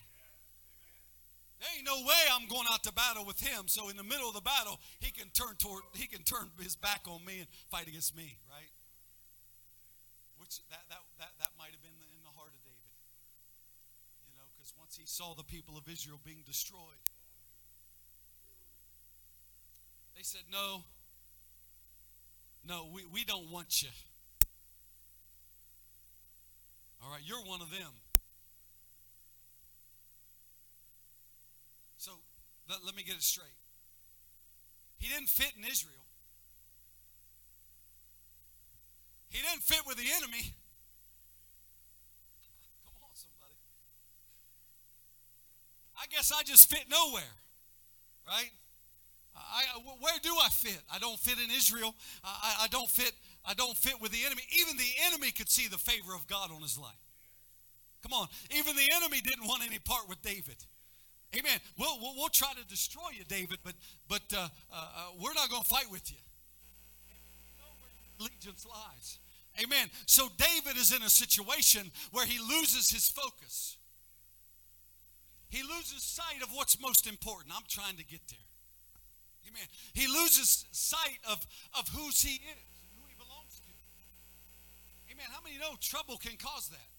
[1.61, 3.69] There ain't no way I'm going out to battle with him.
[3.69, 6.75] So in the middle of the battle, he can turn toward he can turn his
[6.75, 8.73] back on me and fight against me, right?
[10.41, 12.91] Which that that that, that might have been in the heart of David.
[14.25, 17.01] You know, because once he saw the people of Israel being destroyed,
[20.15, 20.83] they said, No,
[22.67, 23.89] no, we, we don't want you.
[27.03, 27.91] All right, you're one of them.
[31.97, 32.11] So
[32.67, 33.47] let, let me get it straight.
[34.97, 35.93] He didn't fit in Israel.
[39.29, 40.41] He didn't fit with the enemy.
[42.85, 43.53] Come on, somebody.
[46.01, 47.23] I guess I just fit nowhere,
[48.27, 48.49] right?
[49.35, 50.81] I, where do I fit?
[50.91, 51.93] I don't fit in Israel.
[52.23, 53.11] I, I don't fit.
[53.45, 54.43] I don't fit with the enemy.
[54.59, 56.93] Even the enemy could see the favor of God on his life.
[58.01, 58.27] Come on.
[58.55, 60.57] Even the enemy didn't want any part with David.
[61.37, 61.59] Amen.
[61.77, 63.73] We'll, we'll, we'll try to destroy you, David, but,
[64.07, 66.17] but uh, uh, uh we're not going to fight with you.
[68.19, 69.19] allegiance lies.
[69.61, 69.89] Amen.
[70.05, 73.77] So David is in a situation where he loses his focus.
[75.49, 77.53] He loses sight of what's most important.
[77.55, 78.39] I'm trying to get there.
[79.47, 79.67] Amen.
[79.93, 81.45] He loses sight of,
[81.77, 83.71] of whose he is and who he belongs to.
[85.11, 85.25] Amen.
[85.31, 86.89] How many know trouble can cause that?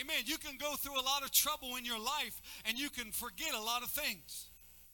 [0.00, 0.24] Amen.
[0.24, 3.52] You can go through a lot of trouble in your life and you can forget
[3.54, 4.48] a lot of things.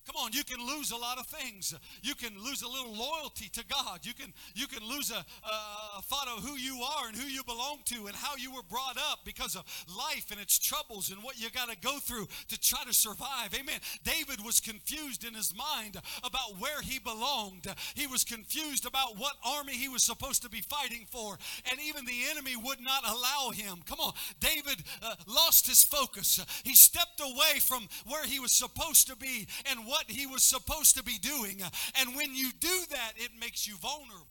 [0.08, 1.74] Come on, you can lose a lot of things.
[2.02, 4.00] You can lose a little loyalty to God.
[4.04, 7.44] You can you can lose a, a, thought of who you are and who you
[7.44, 11.22] belong to and how you were brought up because of life and its troubles and
[11.22, 13.52] what you got to go through to try to survive.
[13.54, 13.78] Amen.
[14.02, 17.66] David was confused in his mind about where he belonged.
[17.94, 21.36] He was confused about what army he was supposed to be fighting for,
[21.70, 23.80] and even the enemy would not allow him.
[23.84, 26.40] Come on, David uh, lost his focus.
[26.64, 30.42] He stepped away from where he was supposed to be and what what he was
[30.42, 31.60] supposed to be doing.
[32.00, 34.26] And when you do that, it makes you vulnerable.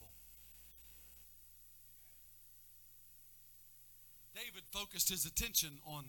[4.34, 6.06] David focused his attention on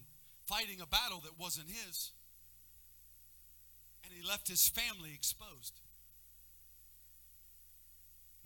[0.47, 2.11] fighting a battle that wasn't his,
[4.05, 5.81] and he left his family exposed.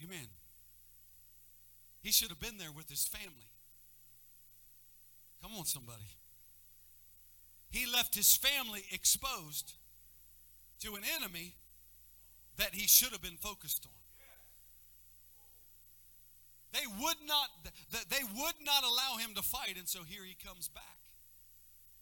[0.03, 0.29] Amen.
[2.03, 3.51] He should have been there with his family.
[5.43, 6.17] Come on, somebody.
[7.71, 9.75] He left his family exposed
[10.83, 11.55] to an enemy
[12.59, 14.03] that he should have been focused on.
[16.73, 17.49] They would not
[18.09, 20.99] they would not allow him to fight, and so here he comes back.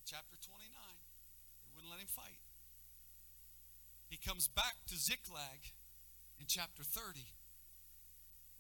[0.07, 0.71] Chapter 29.
[0.71, 2.39] They wouldn't let him fight.
[4.09, 5.75] He comes back to Ziklag
[6.39, 7.21] in chapter 30.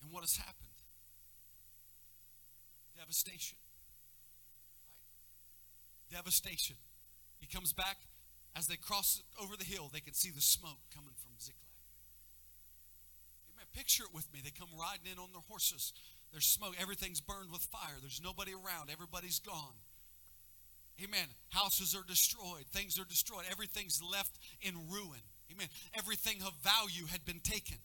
[0.02, 0.78] And what has happened?
[2.98, 3.58] Devastation.
[6.10, 6.18] Right?
[6.18, 6.76] Devastation.
[7.40, 7.98] He comes back.
[8.56, 11.70] As they cross over the hill, they can see the smoke coming from Ziklag.
[13.54, 13.66] Amen.
[13.72, 14.40] Picture it with me.
[14.42, 15.92] They come riding in on their horses.
[16.32, 16.74] There's smoke.
[16.80, 17.98] Everything's burned with fire.
[18.00, 18.90] There's nobody around.
[18.90, 19.78] Everybody's gone.
[21.02, 21.28] Amen.
[21.50, 22.66] Houses are destroyed.
[22.72, 23.44] Things are destroyed.
[23.50, 25.22] Everything's left in ruin.
[25.50, 25.68] Amen.
[25.96, 27.78] Everything of value had been taken.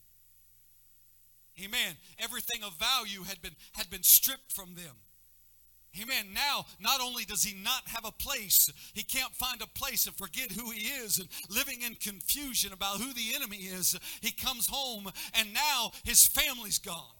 [1.62, 1.96] Amen.
[2.18, 4.96] Everything of value had been had been stripped from them.
[6.00, 6.26] Amen.
[6.34, 10.14] Now, not only does he not have a place, he can't find a place and
[10.14, 13.98] forget who he is and living in confusion about who the enemy is.
[14.20, 17.16] He comes home and now his family's gone.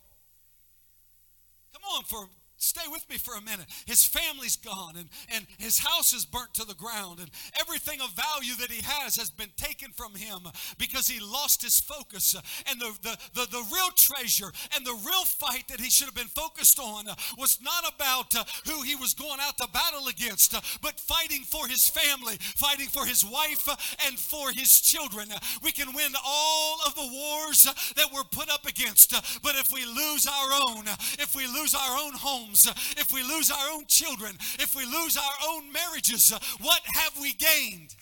[1.73, 3.66] Come on, for Stay with me for a minute.
[3.87, 8.11] His family's gone and, and his house is burnt to the ground, and everything of
[8.12, 10.40] value that he has has been taken from him
[10.79, 12.35] because he lost his focus.
[12.71, 16.14] And the, the, the, the real treasure and the real fight that he should have
[16.14, 17.05] been focused on
[17.37, 21.42] was not about uh, who he was going out to battle against, uh, but fighting
[21.45, 25.29] for his family, fighting for his wife uh, and for his children.
[25.62, 27.64] We can win all of the wars
[27.97, 29.11] that we're put up against,
[29.42, 30.87] but if we lose our own,
[31.19, 34.85] if we lose our own home, homes, if we lose our own children, if we
[34.85, 37.94] lose our own marriages, what have we gained?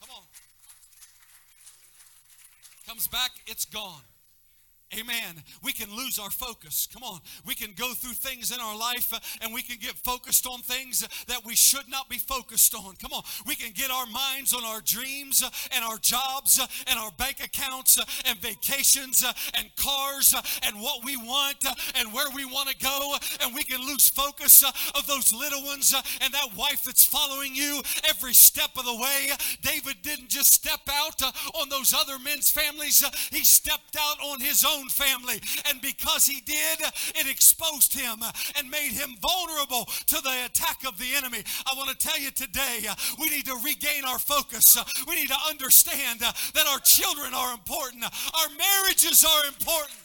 [0.00, 0.24] Come on.
[2.86, 4.02] Comes back, it's gone.
[4.98, 5.42] Amen.
[5.62, 6.86] We can lose our focus.
[6.92, 7.20] Come on.
[7.46, 10.60] We can go through things in our life uh, and we can get focused on
[10.60, 12.96] things that we should not be focused on.
[12.96, 13.22] Come on.
[13.46, 17.10] We can get our minds on our dreams uh, and our jobs uh, and our
[17.12, 21.64] bank accounts uh, and vacations uh, and cars uh, and what we want
[21.98, 23.14] and where we want to go.
[23.42, 27.80] And we can lose focus of those little ones and that wife that's following you
[28.10, 29.30] every step of the way.
[29.62, 31.22] David didn't just step out
[31.54, 35.40] on those other men's families, he stepped out on his own own family.
[35.68, 36.80] And because he did,
[37.14, 38.18] it exposed him
[38.58, 41.42] and made him vulnerable to the attack of the enemy.
[41.66, 44.76] I want to tell you today, uh, we need to regain our focus.
[44.76, 49.98] Uh, we need to understand uh, that our children are important, our marriages are important.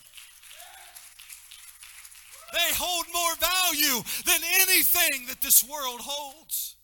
[2.54, 6.76] They hold more value than anything that this world holds.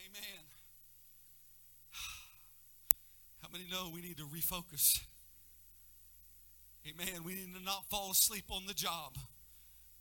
[0.00, 0.44] Amen.
[3.42, 5.02] How many know we need to refocus?
[6.86, 7.22] Amen.
[7.24, 9.16] We need to not fall asleep on the job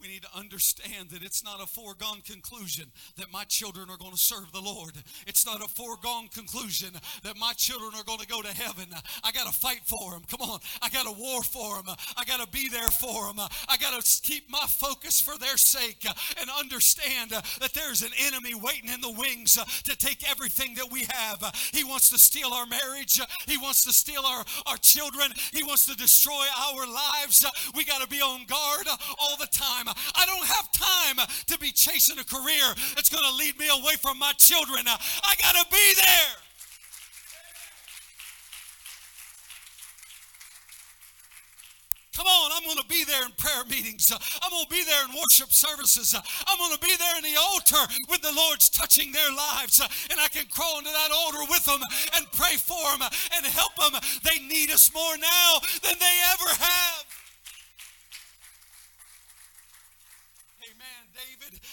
[0.01, 2.85] we need to understand that it's not a foregone conclusion
[3.17, 4.93] that my children are going to serve the Lord.
[5.27, 6.89] It's not a foregone conclusion
[7.23, 8.87] that my children are going to go to heaven.
[9.23, 10.23] I got to fight for them.
[10.27, 10.59] Come on.
[10.81, 11.95] I got to war for them.
[12.17, 13.37] I got to be there for them.
[13.69, 18.01] I got to keep my focus for their sake uh, and understand uh, that there's
[18.01, 21.43] an enemy waiting in the wings uh, to take everything that we have.
[21.73, 23.19] He wants to steal our marriage.
[23.45, 25.31] He wants to steal our, our children.
[25.53, 27.45] He wants to destroy our lives.
[27.75, 28.87] We got to be on guard
[29.19, 29.85] all the time.
[30.15, 33.95] I don't have time to be chasing a career that's going to lead me away
[34.01, 34.85] from my children.
[34.87, 36.35] I got to be there.
[42.13, 44.11] Come on, I'm going to be there in prayer meetings.
[44.11, 46.13] I'm going to be there in worship services.
[46.13, 49.81] I'm going to be there in the altar when the Lord's touching their lives.
[50.11, 51.79] And I can crawl into that altar with them
[52.15, 53.99] and pray for them and help them.
[54.21, 57.20] They need us more now than they ever have.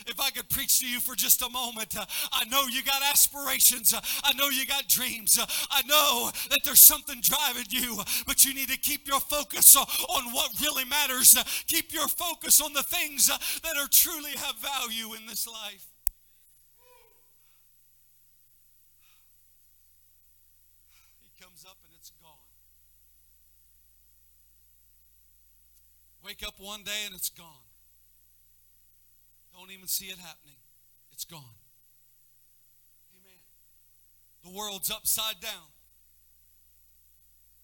[0.07, 3.03] If I could preach to you for just a moment, uh, I know you got
[3.03, 3.95] aspirations.
[3.95, 5.39] Uh, I know you got dreams.
[5.39, 9.77] Uh, I know that there's something driving you, but you need to keep your focus
[9.77, 11.37] on what really matters.
[11.37, 15.47] Uh, keep your focus on the things uh, that are truly have value in this
[15.47, 15.87] life.
[21.23, 22.33] He comes up and it's gone.
[26.25, 27.68] Wake up one day and it's gone.
[29.69, 30.57] Don't even see it happening.
[31.13, 31.43] It's gone.
[33.13, 33.43] Amen.
[34.43, 35.69] The world's upside down.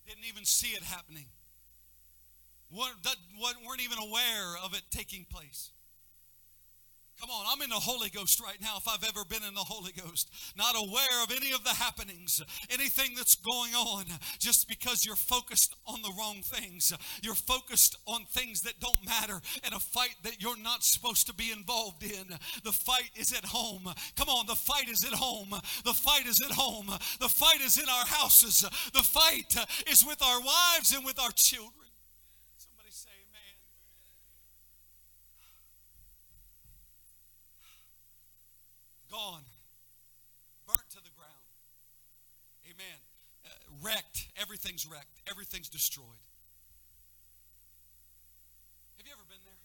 [0.07, 1.25] Didn't even see it happening.
[2.71, 5.71] weren't even aware of it taking place.
[7.25, 9.61] Come on, I'm in the Holy Ghost right now if I've ever been in the
[9.61, 10.31] Holy Ghost.
[10.59, 14.05] Not aware of any of the happenings, anything that's going on,
[14.39, 16.93] just because you're focused on the wrong things.
[17.23, 21.33] You're focused on things that don't matter in a fight that you're not supposed to
[21.33, 22.27] be involved in.
[22.63, 23.89] The fight is at home.
[24.17, 25.49] Come on, the fight is at home.
[25.87, 26.89] The fight is at home.
[27.21, 28.69] The fight is in our houses.
[28.93, 29.57] The fight
[29.91, 31.89] is with our wives and with our children.
[32.59, 32.91] Somebody
[39.15, 39.47] gone,
[40.67, 41.47] burnt to the ground.
[42.67, 42.99] Amen.
[43.47, 44.27] Uh, wrecked.
[44.35, 45.23] Everything's wrecked.
[45.31, 46.19] Everything's destroyed.
[48.99, 49.63] Have you ever been there?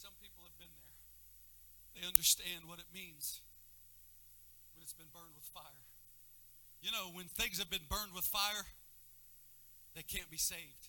[0.00, 0.96] Some people have been there.
[2.00, 3.44] They understand what it means
[4.72, 5.84] when it's been burned with fire.
[6.80, 8.64] You know, when things have been burned with fire,
[9.92, 10.88] they can't be saved.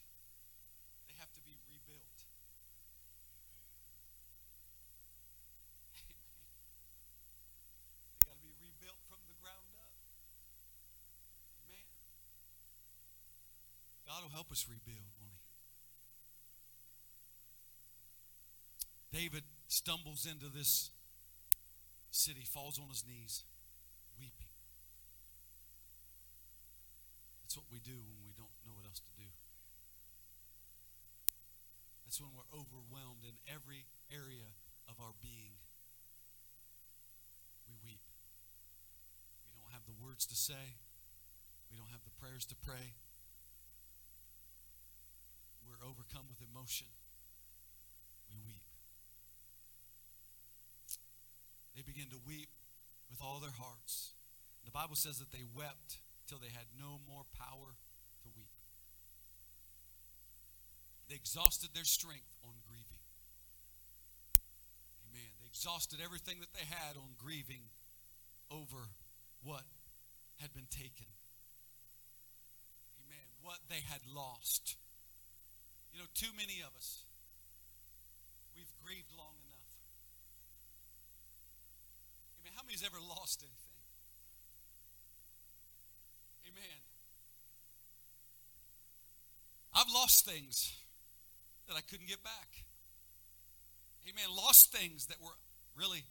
[1.11, 2.15] They have to be rebuilt.
[5.99, 6.23] Amen.
[8.15, 9.91] They got to be rebuilt from the ground up.
[11.67, 11.91] Amen.
[14.11, 15.39] God will help us rebuild, won't He?
[19.15, 20.91] David stumbles into this
[22.11, 23.47] city, falls on his knees,
[24.19, 24.51] weeping.
[27.39, 29.31] That's what we do when we don't know what else to do.
[32.03, 34.51] That's when we're overwhelmed in every area
[34.91, 35.55] of our being.
[37.63, 38.03] We weep.
[39.47, 40.75] We don't have the words to say,
[41.71, 42.91] we don't have the prayers to pray.
[45.71, 46.91] We're overcome with emotion.
[48.27, 48.67] We weep.
[51.71, 52.51] They begin to weep
[53.07, 54.11] with all their hearts.
[54.67, 58.51] The Bible says that they wept till they had no more power to weep.
[61.07, 62.99] They exhausted their strength on grieving.
[65.07, 65.31] Amen.
[65.39, 67.71] They exhausted everything that they had on grieving
[68.51, 68.91] over
[69.43, 69.63] what
[70.43, 71.07] had been taken.
[73.07, 73.27] Amen.
[73.39, 74.75] What they had lost.
[75.93, 77.03] You know, too many of us,
[78.55, 79.67] we've grieved long enough.
[82.41, 82.53] Amen.
[82.55, 83.83] How many's ever lost anything?
[86.47, 86.79] Amen.
[89.75, 90.73] I've lost things
[91.67, 92.63] that I couldn't get back.
[94.07, 94.31] Amen.
[94.35, 95.35] Lost things that were
[95.75, 96.03] really,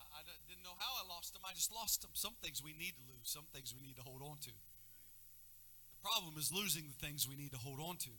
[0.00, 1.42] I, I didn't know how I lost them.
[1.44, 2.10] I just lost them.
[2.14, 4.52] Some things we need to lose, some things we need to hold on to.
[4.52, 8.12] The problem is losing the things we need to hold on to.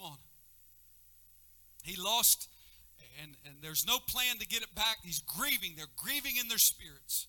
[0.00, 0.18] Come on.
[1.82, 2.48] He lost,
[3.22, 4.98] and, and there's no plan to get it back.
[5.02, 5.74] He's grieving.
[5.76, 7.26] They're grieving in their spirits.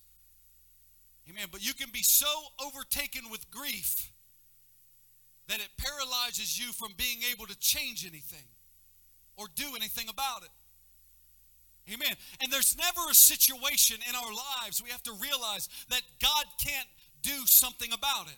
[1.29, 1.47] Amen.
[1.51, 2.27] But you can be so
[2.65, 4.11] overtaken with grief
[5.47, 8.47] that it paralyzes you from being able to change anything
[9.37, 11.93] or do anything about it.
[11.93, 12.15] Amen.
[12.41, 16.87] And there's never a situation in our lives we have to realize that God can't
[17.21, 18.37] do something about it.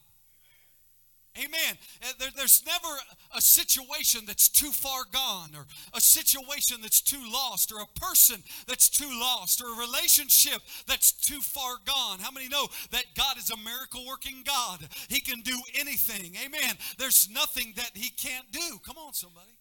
[1.36, 1.78] Amen.
[2.04, 2.96] Uh, there, there's never
[3.36, 5.66] a situation that's too far gone, or
[5.96, 11.12] a situation that's too lost, or a person that's too lost, or a relationship that's
[11.12, 12.20] too far gone.
[12.20, 14.88] How many know that God is a miracle working God?
[15.10, 16.36] He can do anything.
[16.46, 16.76] Amen.
[17.00, 18.80] There's nothing that He can't do.
[18.86, 19.58] Come on, somebody.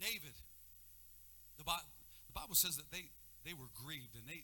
[0.00, 0.34] David,
[1.58, 1.84] the Bible,
[2.26, 3.04] the Bible says that they,
[3.44, 4.42] they were grieved, and they,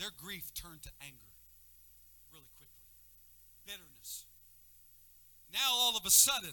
[0.00, 1.34] their grief turned to anger
[3.66, 4.24] bitterness.
[5.54, 6.52] Now, all of a sudden,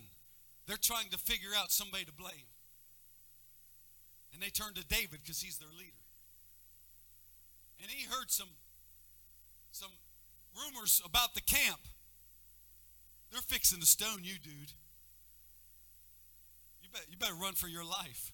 [0.67, 2.47] they're trying to figure out somebody to blame.
[4.31, 6.05] And they turn to David because he's their leader.
[7.81, 8.49] And he heard some,
[9.71, 9.89] some
[10.55, 11.79] rumors about the camp.
[13.31, 14.71] They're fixing to stone you, dude.
[16.83, 18.31] You, bet, you better run for your life.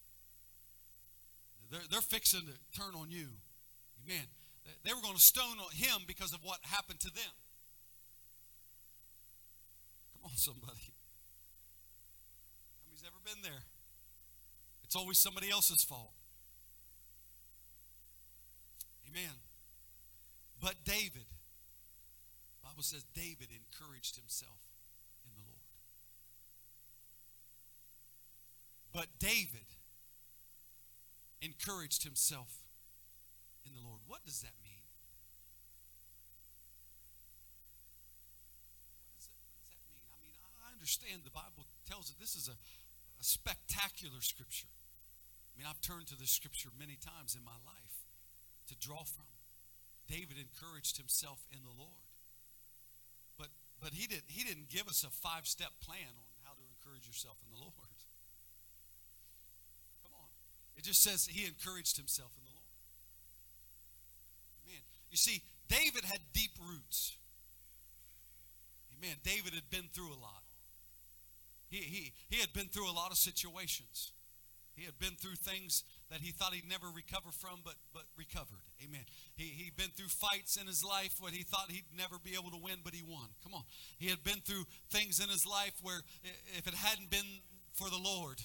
[1.71, 3.27] They're, they're fixing to turn on you.
[4.03, 4.25] Amen.
[4.83, 7.31] They were going to stone him because of what happened to them
[10.27, 10.91] on, somebody.
[12.83, 13.63] Many's ever been there?
[14.83, 16.11] It's always somebody else's fault.
[19.09, 19.35] Amen.
[20.61, 21.27] But David,
[22.63, 24.59] Bible says David encouraged himself
[25.23, 25.63] in the Lord.
[28.93, 29.67] But David
[31.41, 32.63] encouraged himself
[33.65, 34.01] in the Lord.
[34.07, 34.76] What does that mean?
[40.87, 44.71] Understand the Bible tells it this is a, a spectacular scripture.
[44.71, 48.07] I mean, I've turned to this scripture many times in my life
[48.71, 49.27] to draw from.
[50.07, 52.07] David encouraged himself in the Lord.
[53.35, 53.51] But
[53.83, 57.35] but he didn't he didn't give us a five-step plan on how to encourage yourself
[57.43, 57.75] in the Lord.
[60.07, 60.31] Come on.
[60.79, 62.71] It just says he encouraged himself in the Lord.
[64.63, 64.83] Amen.
[65.11, 67.19] You see, David had deep roots.
[68.95, 69.19] Amen.
[69.27, 70.46] David had been through a lot.
[71.69, 74.11] He, he, he had been through a lot of situations.
[74.77, 78.61] He had been through things that he thought he'd never recover from, but, but recovered.
[78.85, 79.01] Amen.
[79.35, 82.51] He, he'd been through fights in his life where he thought he'd never be able
[82.51, 83.25] to win, but he won.
[83.43, 83.63] Come on.
[83.97, 86.01] He had been through things in his life where
[86.57, 87.41] if it hadn't been
[87.73, 88.37] for the Lord,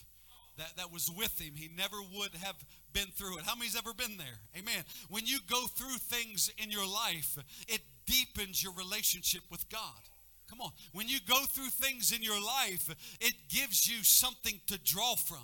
[0.56, 2.56] that, that was with him, he never would have
[2.92, 3.44] been through it.
[3.44, 4.40] How many's ever been there?
[4.56, 4.84] Amen.
[5.08, 10.08] When you go through things in your life, it deepens your relationship with God.
[10.52, 10.72] Come on.
[10.92, 15.38] When you go through things in your life, it gives you something to draw from.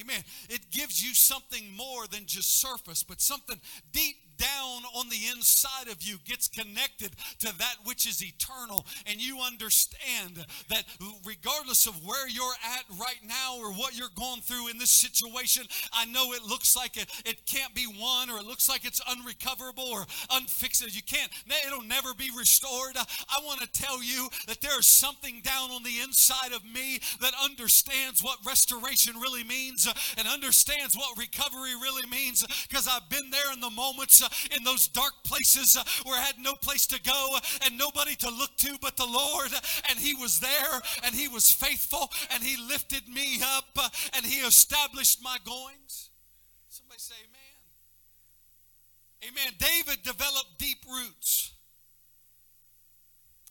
[0.00, 0.20] Amen.
[0.50, 3.60] It gives you something more than just surface, but something
[3.92, 7.10] deep down on the inside of you gets connected
[7.40, 8.86] to that which is eternal.
[9.06, 10.84] And you understand that
[11.24, 15.64] regardless of where you're at right now or what you're going through in this situation,
[15.92, 19.00] I know it looks like it, it can't be won or it looks like it's
[19.00, 20.94] unrecoverable or unfixable.
[20.94, 21.30] You can't,
[21.66, 22.96] it'll never be restored.
[22.96, 27.32] I want to tell you that there's something down on the inside of me that
[27.42, 33.52] understands what restoration really means and understands what recovery really means because I've been there
[33.52, 34.22] in the moments
[34.56, 38.30] in those dark places uh, where I had no place to go and nobody to
[38.30, 39.50] look to but the Lord.
[39.88, 44.24] And He was there and He was faithful and He lifted me up uh, and
[44.24, 46.10] He established my goings.
[46.68, 47.48] Somebody say, Amen.
[49.28, 49.52] Amen.
[49.58, 51.52] David developed deep roots.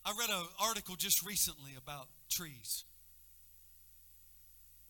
[0.05, 2.86] I read an article just recently about trees.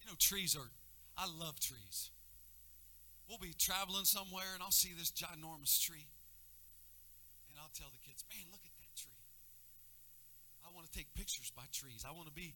[0.01, 0.69] You know, trees are,
[1.17, 2.11] I love trees.
[3.27, 6.07] We'll be traveling somewhere and I'll see this ginormous tree.
[7.51, 9.19] And I'll tell the kids, man, look at that tree.
[10.63, 12.07] I want to take pictures by trees.
[12.07, 12.55] I want to be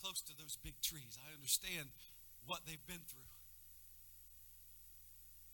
[0.00, 1.18] close to those big trees.
[1.20, 1.88] I understand
[2.46, 3.32] what they've been through.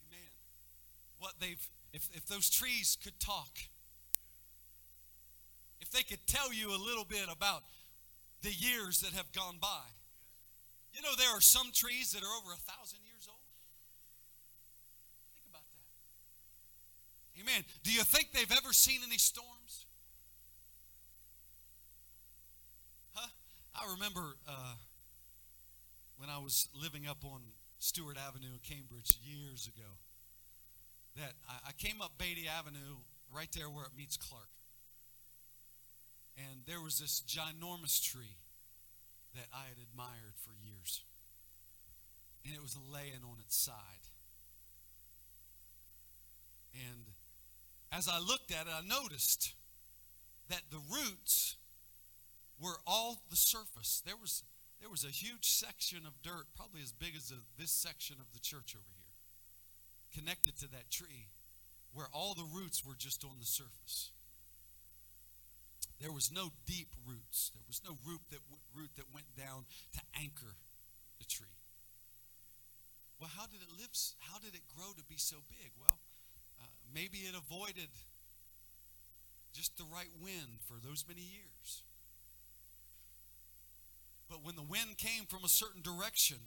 [0.06, 0.30] Amen.
[1.18, 3.50] What they've, if, if those trees could talk,
[5.80, 7.62] if they could tell you a little bit about
[8.42, 9.86] the years that have gone by.
[10.92, 13.05] You know, there are some trees that are over a thousand years
[17.40, 17.64] Amen.
[17.82, 19.84] Do you think they've ever seen any storms?
[23.14, 23.28] Huh?
[23.74, 24.74] I remember uh,
[26.16, 27.40] when I was living up on
[27.78, 29.90] Stewart Avenue in Cambridge years ago
[31.16, 34.48] that I, I came up Beatty Avenue right there where it meets Clark.
[36.36, 38.36] And there was this ginormous tree
[39.34, 41.02] that I had admired for years.
[42.44, 44.08] And it was laying on its side.
[46.74, 47.15] And
[47.96, 49.54] as I looked at it, I noticed
[50.50, 51.56] that the roots
[52.60, 54.02] were all the surface.
[54.04, 54.44] There was,
[54.80, 58.32] there was a huge section of dirt, probably as big as a, this section of
[58.32, 61.32] the church over here, connected to that tree,
[61.92, 64.10] where all the roots were just on the surface.
[66.00, 67.50] There was no deep roots.
[67.54, 68.44] There was no root that,
[68.76, 70.60] root that went down to anchor
[71.18, 71.56] the tree.
[73.18, 73.96] Well, how did it live?
[74.20, 75.72] How did it grow to be so big?
[75.80, 75.96] Well,
[76.94, 77.88] maybe it avoided
[79.52, 81.82] just the right wind for those many years.
[84.28, 86.38] But when the wind came from a certain direction,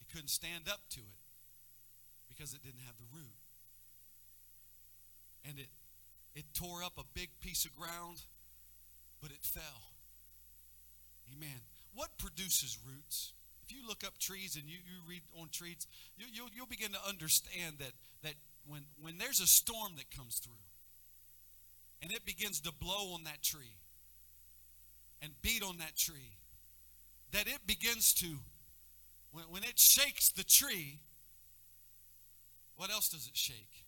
[0.00, 1.18] it couldn't stand up to it
[2.28, 3.38] because it didn't have the root.
[5.48, 5.68] And it,
[6.34, 8.22] it tore up a big piece of ground,
[9.22, 9.94] but it fell.
[11.34, 11.60] Amen.
[11.94, 13.32] What produces roots?
[13.64, 16.92] If you look up trees and you, you read on trees, you, you'll, you'll begin
[16.92, 18.34] to understand that, that
[18.68, 20.52] when, when there's a storm that comes through
[22.02, 23.76] and it begins to blow on that tree
[25.22, 26.36] and beat on that tree,
[27.32, 28.26] that it begins to,
[29.32, 31.00] when, when it shakes the tree,
[32.76, 33.84] what else does it shake?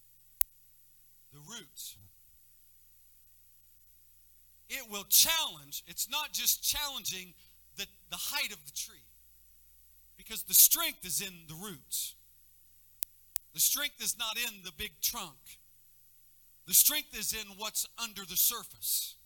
[1.32, 1.96] The roots.
[4.68, 7.34] It will challenge, it's not just challenging
[7.76, 9.02] the, the height of the tree,
[10.16, 12.14] because the strength is in the roots.
[13.54, 15.58] The strength is not in the big trunk.
[16.66, 19.16] The strength is in what's under the surface.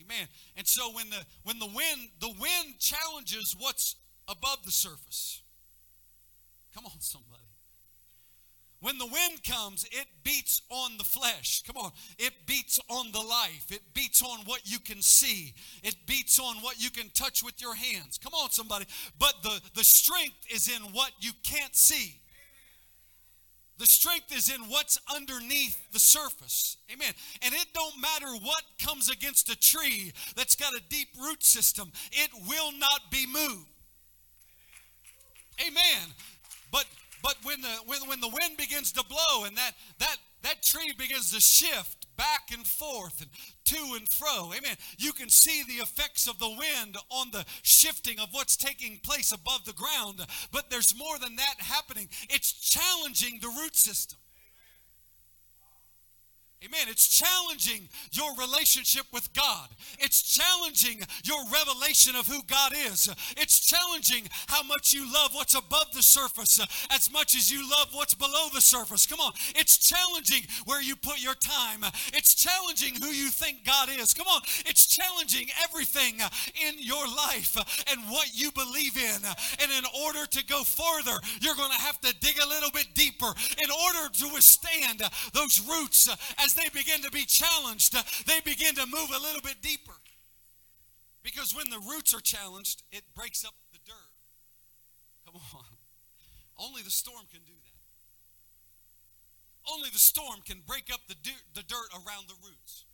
[0.00, 0.26] Amen.
[0.56, 3.96] And so when the when the wind the wind challenges what's
[4.28, 5.42] above the surface.
[6.74, 7.40] Come on somebody.
[8.80, 11.62] When the wind comes, it beats on the flesh.
[11.66, 11.92] Come on.
[12.18, 13.66] It beats on the life.
[13.70, 15.54] It beats on what you can see.
[15.82, 18.18] It beats on what you can touch with your hands.
[18.22, 18.84] Come on, somebody.
[19.18, 22.20] But the, the strength is in what you can't see.
[23.78, 26.76] The strength is in what's underneath the surface.
[26.92, 27.12] Amen.
[27.42, 31.90] And it don't matter what comes against a tree that's got a deep root system,
[32.12, 33.66] it will not be moved.
[35.60, 36.12] Amen.
[36.70, 36.86] But
[37.22, 40.92] but when the when, when the wind begins to blow and that that that tree
[40.96, 43.30] begins to shift back and forth and
[43.64, 44.52] to and fro.
[44.56, 44.76] Amen.
[44.98, 49.32] You can see the effects of the wind on the shifting of what's taking place
[49.32, 50.20] above the ground.
[50.52, 52.08] But there's more than that happening.
[52.28, 54.18] It's challenging the root system.
[56.64, 56.86] Amen.
[56.88, 59.68] It's challenging your relationship with God.
[59.98, 63.12] It's challenging your revelation of who God is.
[63.36, 66.58] It's challenging how much you love what's above the surface
[66.90, 69.04] as much as you love what's below the surface.
[69.04, 69.32] Come on.
[69.56, 71.80] It's challenging where you put your time.
[72.14, 74.14] It's challenging who you think God is.
[74.14, 74.40] Come on.
[74.64, 76.14] It's challenging everything
[76.66, 77.56] in your life
[77.92, 79.20] and what you believe in.
[79.60, 82.88] And in order to go further, you're going to have to dig a little bit
[82.94, 85.02] deeper in order to withstand
[85.34, 86.08] those roots
[86.42, 87.94] as they begin to be challenged,
[88.26, 89.92] they begin to move a little bit deeper.
[91.22, 94.12] Because when the roots are challenged, it breaks up the dirt.
[95.24, 95.64] Come on.
[96.58, 97.74] Only the storm can do that.
[99.72, 102.84] Only the storm can break up the dirt, the dirt around the roots.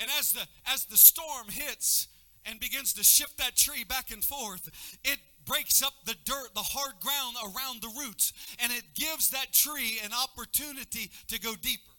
[0.00, 2.08] And as the as the storm hits
[2.44, 4.68] and begins to shift that tree back and forth,
[5.04, 5.18] it
[5.50, 8.32] breaks up the dirt, the hard ground around the roots,
[8.62, 11.90] and it gives that tree an opportunity to go deeper.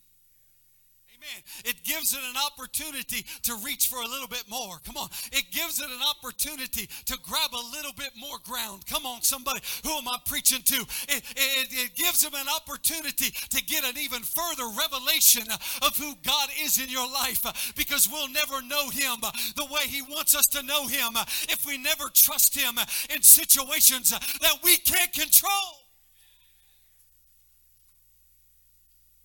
[1.22, 1.44] Amen.
[1.66, 4.80] It gives it an opportunity to reach for a little bit more.
[4.86, 5.10] Come on.
[5.32, 8.86] It gives it an opportunity to grab a little bit more ground.
[8.88, 9.60] Come on, somebody.
[9.84, 10.76] Who am I preaching to?
[11.10, 15.44] It, it, it gives them an opportunity to get an even further revelation
[15.86, 17.46] of who God is in your life
[17.78, 19.22] because we'll never know Him
[19.56, 21.14] the way He wants us to know Him
[21.50, 22.80] if we never trust Him
[23.14, 25.81] in situations that we can't control.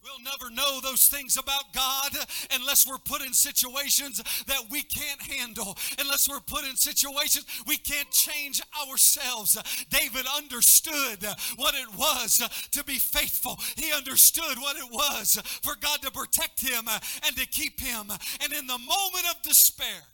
[0.07, 2.13] We'll never know those things about God
[2.55, 7.77] unless we're put in situations that we can't handle, unless we're put in situations we
[7.77, 9.59] can't change ourselves.
[9.91, 11.27] David understood
[11.57, 12.41] what it was
[12.71, 16.87] to be faithful, he understood what it was for God to protect him
[17.27, 18.07] and to keep him.
[18.43, 20.07] And in the moment of despair,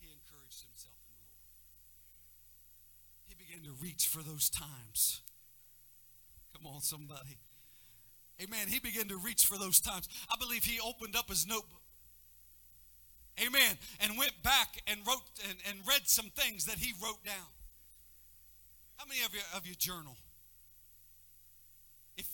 [0.00, 1.38] he encouraged himself in the Lord.
[3.28, 5.20] He began to reach for those times.
[6.52, 7.38] Come on, somebody
[8.42, 8.66] Amen.
[8.68, 10.08] He began to reach for those times.
[10.30, 11.80] I believe he opened up his notebook.
[13.40, 13.78] Amen.
[14.00, 17.50] And went back and wrote and, and read some things that he wrote down.
[18.96, 20.16] How many of you of you journal?
[22.16, 22.26] If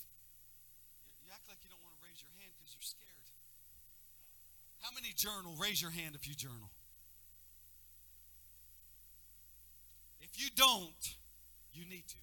[1.23, 3.27] you act like you don't want to raise your hand because you're scared.
[4.81, 5.55] How many journal?
[5.61, 6.71] Raise your hand if you journal.
[10.21, 11.15] If you don't,
[11.73, 12.17] you need to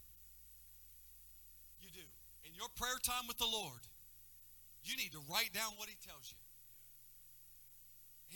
[2.58, 3.84] your prayer time with the Lord,
[4.84, 6.40] you need to write down what he tells you.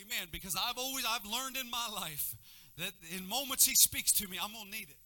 [0.06, 0.28] Amen.
[0.32, 2.36] Because I've always I've learned in my life
[2.78, 4.98] that in moments he speaks to me, I'm gonna need it.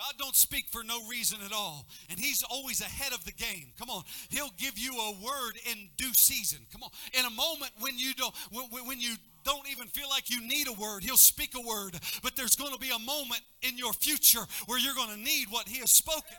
[0.00, 1.86] God don't speak for no reason at all.
[2.08, 3.66] And He's always ahead of the game.
[3.78, 4.02] Come on.
[4.30, 6.60] He'll give you a word in due season.
[6.72, 6.88] Come on.
[7.12, 10.68] In a moment when you don't when, when you don't even feel like you need
[10.68, 12.00] a word, He'll speak a word.
[12.22, 15.48] But there's going to be a moment in your future where you're going to need
[15.50, 16.36] what He has spoken.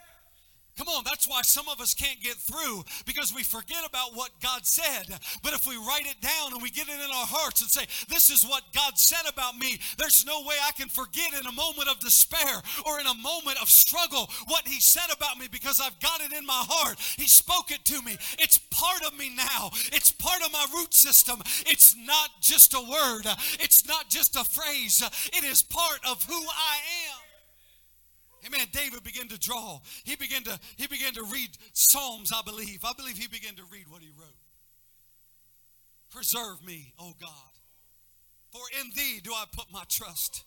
[0.77, 4.31] Come on, that's why some of us can't get through because we forget about what
[4.41, 5.07] God said.
[5.43, 7.85] But if we write it down and we get it in our hearts and say,
[8.09, 11.51] This is what God said about me, there's no way I can forget in a
[11.51, 15.79] moment of despair or in a moment of struggle what He said about me because
[15.79, 16.97] I've got it in my heart.
[17.17, 18.17] He spoke it to me.
[18.39, 21.41] It's part of me now, it's part of my root system.
[21.67, 23.27] It's not just a word,
[23.59, 25.03] it's not just a phrase,
[25.33, 26.75] it is part of who I
[27.11, 27.20] am.
[28.45, 28.65] Amen.
[28.71, 29.79] David began to draw.
[30.03, 32.83] He began to, he began to read Psalms, I believe.
[32.83, 34.35] I believe he began to read what he wrote.
[36.09, 37.29] Preserve me, O God,
[38.51, 40.43] for in thee do I put my trust.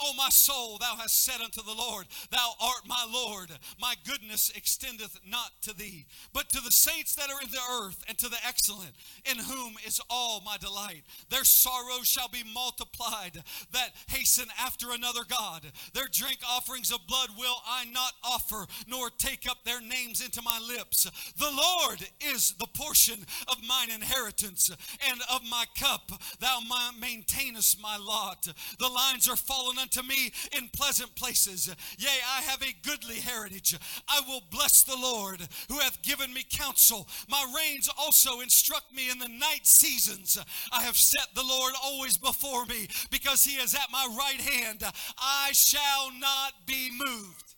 [0.00, 3.50] O my soul, thou hast said unto the Lord, Thou art my Lord.
[3.80, 8.02] My goodness extendeth not to thee, but to the saints that are in the earth,
[8.08, 8.92] and to the excellent,
[9.24, 11.02] in whom is all my delight.
[11.30, 13.42] Their sorrow shall be multiplied,
[13.72, 15.62] that hasten after another God.
[15.92, 20.42] Their drink offerings of blood will I not offer, nor take up their names into
[20.42, 21.04] my lips.
[21.38, 24.70] The Lord is the portion of mine inheritance,
[25.08, 26.60] and of my cup thou
[27.00, 28.48] maintainest my lot.
[28.78, 31.68] The lines are fallen unto me in pleasant places.
[31.98, 33.76] Yea, I have a goodly heritage.
[34.08, 37.06] I will bless the Lord who hath given me counsel.
[37.28, 40.38] My reins also instruct me in the night seasons.
[40.72, 44.82] I have set the Lord always before me because he is at my right hand.
[45.18, 47.54] I shall not be moved.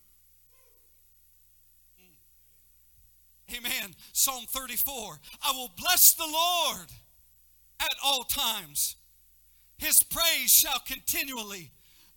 [3.49, 3.57] Hmm.
[3.57, 3.95] Amen.
[4.13, 5.21] Psalm 34.
[5.45, 6.89] I will bless the Lord
[7.81, 8.97] at all times.
[9.79, 11.71] His praise shall continually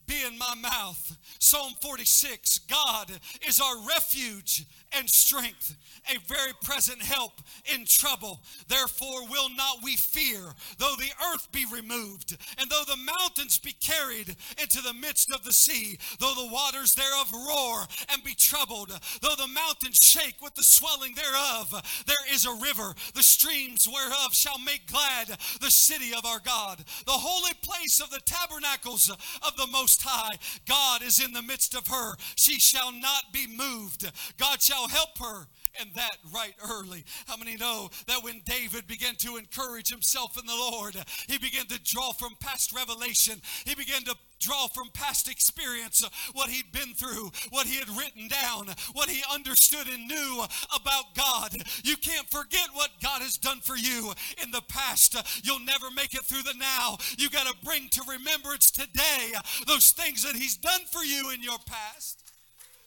[0.09, 1.17] be in my mouth.
[1.37, 3.11] Psalm 46 God
[3.47, 4.65] is our refuge
[4.97, 5.75] and strength,
[6.09, 7.33] a very present help
[7.73, 8.41] in trouble.
[8.67, 10.39] Therefore, will not we fear,
[10.77, 15.43] though the earth be removed, and though the mountains be carried into the midst of
[15.43, 18.89] the sea, though the waters thereof roar and be troubled,
[19.21, 22.03] though the mountains shake with the swelling thereof.
[22.07, 25.27] There is a river, the streams whereof shall make glad
[25.61, 30.37] the city of our God, the holy place of the tabernacles of the Most High.
[30.67, 32.15] God is in the midst of her.
[32.35, 34.11] She shall not be moved.
[34.37, 35.47] God shall help her
[35.79, 37.03] and that right early.
[37.27, 40.95] How many know that when David began to encourage himself in the Lord,
[41.27, 46.03] he began to draw from past revelation, he began to draw from past experience
[46.33, 50.43] what he'd been through, what he had written down, what he understood and knew
[50.75, 51.55] about God.
[51.83, 55.15] You can't forget what God has done for you in the past.
[55.43, 56.97] You'll never make it through the now.
[57.17, 59.33] You got to bring to remembrance today
[59.67, 62.28] those things that he's done for you in your past.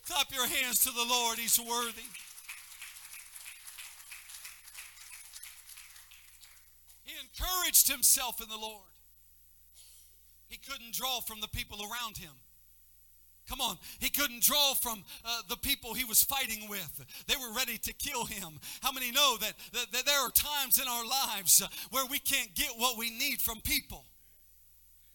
[0.06, 1.38] Clap your hands to the Lord.
[1.38, 2.02] He's worthy.
[7.04, 8.82] He encouraged himself in the Lord.
[10.48, 12.32] He couldn't draw from the people around him.
[13.48, 13.76] Come on.
[13.98, 17.04] He couldn't draw from uh, the people he was fighting with.
[17.26, 18.60] They were ready to kill him.
[18.82, 22.54] How many know that, that, that there are times in our lives where we can't
[22.54, 24.04] get what we need from people?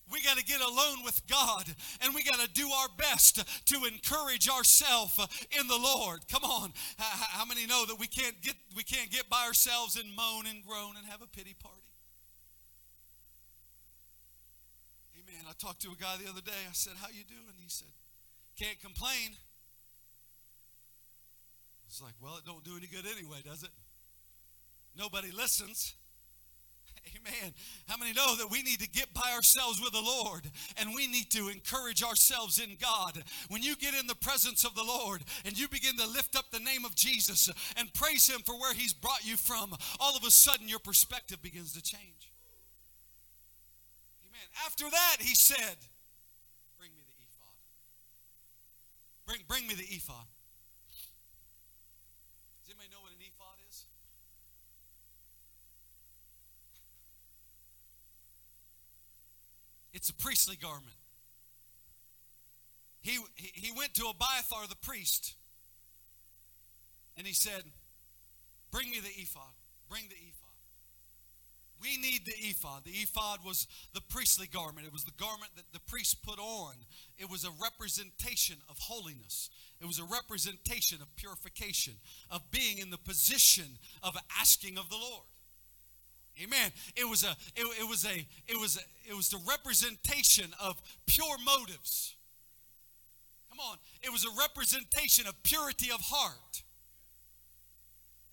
[0.10, 1.66] We got to get alone with God
[2.01, 5.20] and we got to do our best to encourage ourselves
[5.60, 6.22] in the Lord.
[6.32, 6.72] Come on.
[6.97, 10.66] How many know that we can't get we can't get by ourselves and moan and
[10.66, 11.82] groan and have a pity party?
[15.20, 15.45] Amen.
[15.49, 16.66] I talked to a guy the other day.
[16.70, 17.91] I said, "How you doing?" He said,
[18.58, 19.36] "Can't complain."
[21.84, 23.72] I was like, "Well, it don't do any good anyway, does it?"
[24.95, 25.95] Nobody listens.
[27.16, 27.53] Amen.
[27.88, 30.43] How many know that we need to get by ourselves with the Lord
[30.78, 33.24] and we need to encourage ourselves in God?
[33.49, 36.45] When you get in the presence of the Lord and you begin to lift up
[36.51, 40.24] the name of Jesus and praise Him for where He's brought you from, all of
[40.24, 42.32] a sudden your perspective begins to change.
[44.26, 44.47] Amen.
[44.66, 45.78] After that, He said,
[46.78, 47.58] Bring me the ephod.
[49.26, 50.26] Bring, bring me the ephod.
[59.97, 60.95] It's a priestly garment.
[63.01, 65.33] He, he went to Abiathar the priest
[67.17, 67.63] and he said,
[68.71, 69.55] Bring me the ephod.
[69.89, 70.53] Bring the ephod.
[71.81, 72.85] We need the ephod.
[72.85, 76.75] The ephod was the priestly garment, it was the garment that the priest put on.
[77.17, 79.49] It was a representation of holiness,
[79.81, 81.93] it was a representation of purification,
[82.29, 85.25] of being in the position of asking of the Lord.
[86.43, 86.71] Amen.
[86.95, 90.79] It was a it, it was a it was a, it was the representation of
[91.05, 92.15] pure motives.
[93.49, 93.77] Come on.
[94.03, 96.61] It was a representation of purity of heart.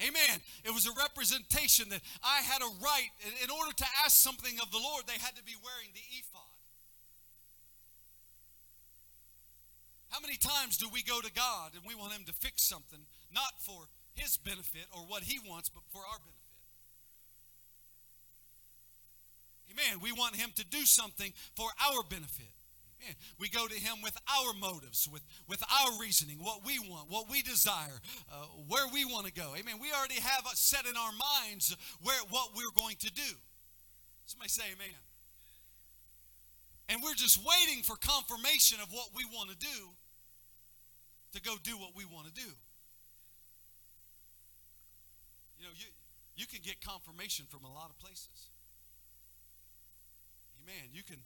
[0.02, 0.42] Amen.
[0.64, 3.09] It was a representation that I had a right
[3.42, 6.42] in order to ask something of the Lord, they had to be wearing the ephod.
[10.11, 13.00] How many times do we go to God and we want him to fix something
[13.32, 16.43] not for his benefit or what he wants but for our benefit?
[19.75, 20.01] Amen.
[20.01, 22.47] We want him to do something for our benefit.
[23.03, 23.16] Amen.
[23.39, 27.29] We go to him with our motives, with, with our reasoning, what we want, what
[27.29, 28.01] we desire,
[28.33, 29.55] uh, where we want to go.
[29.59, 29.75] Amen.
[29.81, 33.37] We already have set in our minds where what we're going to do.
[34.27, 34.95] Somebody say amen.
[36.89, 39.89] And we're just waiting for confirmation of what we want to do
[41.33, 42.49] to go do what we want to do.
[45.59, 45.87] You know, you,
[46.37, 48.53] you can get confirmation from a lot of places.
[50.64, 50.88] Amen.
[50.92, 51.20] You can,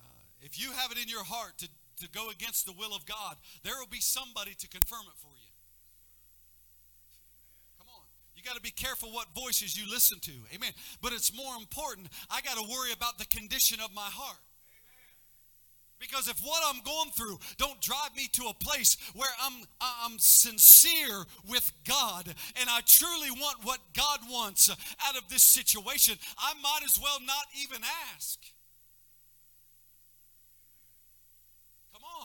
[0.00, 0.08] uh,
[0.40, 1.68] if you have it in your heart to,
[2.00, 5.28] to go against the will of God, there will be somebody to confirm it for
[5.28, 5.52] you.
[7.78, 8.06] Come on.
[8.34, 10.32] You got to be careful what voices you listen to.
[10.54, 10.72] Amen.
[11.02, 14.40] But it's more important, I got to worry about the condition of my heart.
[16.00, 20.16] Because if what I'm going through don't drive me to a place where I'm I'm
[20.20, 26.54] sincere with God and I truly want what God wants out of this situation, I
[26.62, 27.82] might as well not even
[28.14, 28.38] ask.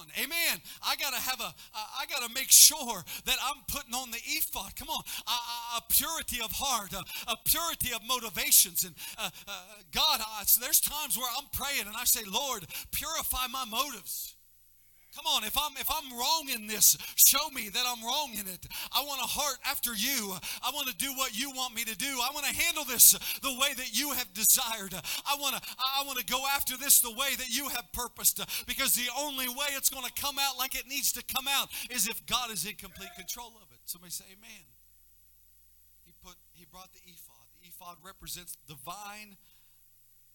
[0.04, 0.24] On.
[0.24, 0.62] Amen.
[0.86, 4.20] I got to have a, I got to make sure that I'm putting on the
[4.26, 4.76] ephod.
[4.76, 5.04] Come on.
[5.28, 8.84] A, a, a purity of heart, a, a, purity of motivations.
[8.84, 9.51] And uh, uh,
[9.91, 14.33] God, I, so there's times where I'm praying and I say, Lord, purify my motives.
[15.16, 18.47] Come on, if I'm if I'm wrong in this, show me that I'm wrong in
[18.47, 18.66] it.
[18.91, 20.34] I want a heart after you.
[20.66, 22.18] I want to do what you want me to do.
[22.18, 24.93] I want to handle this the way that you have desired.
[25.30, 28.41] I want to I want to go after this the way that you have purposed
[28.66, 31.70] because the only way it's going to come out like it needs to come out
[31.91, 33.80] is if God is in complete control of it.
[33.86, 34.66] Somebody say amen.
[36.05, 37.45] He put he brought the ephod.
[37.61, 39.38] The ephod represents divine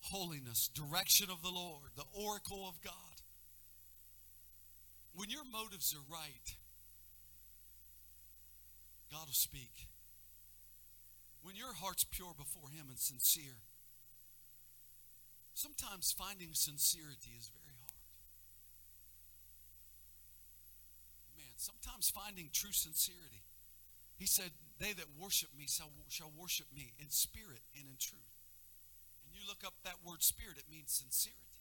[0.03, 3.08] holiness, direction of the Lord, the oracle of God.
[5.19, 6.47] When your motives are right,
[9.11, 9.91] God will speak.
[11.43, 13.67] When your heart's pure before Him and sincere,
[15.55, 17.99] sometimes finding sincerity is very hard.
[21.35, 23.43] Man, sometimes finding true sincerity.
[24.23, 28.39] He said, They that worship me shall, shall worship me in spirit and in truth.
[29.27, 31.58] And you look up that word spirit, it means sincerity.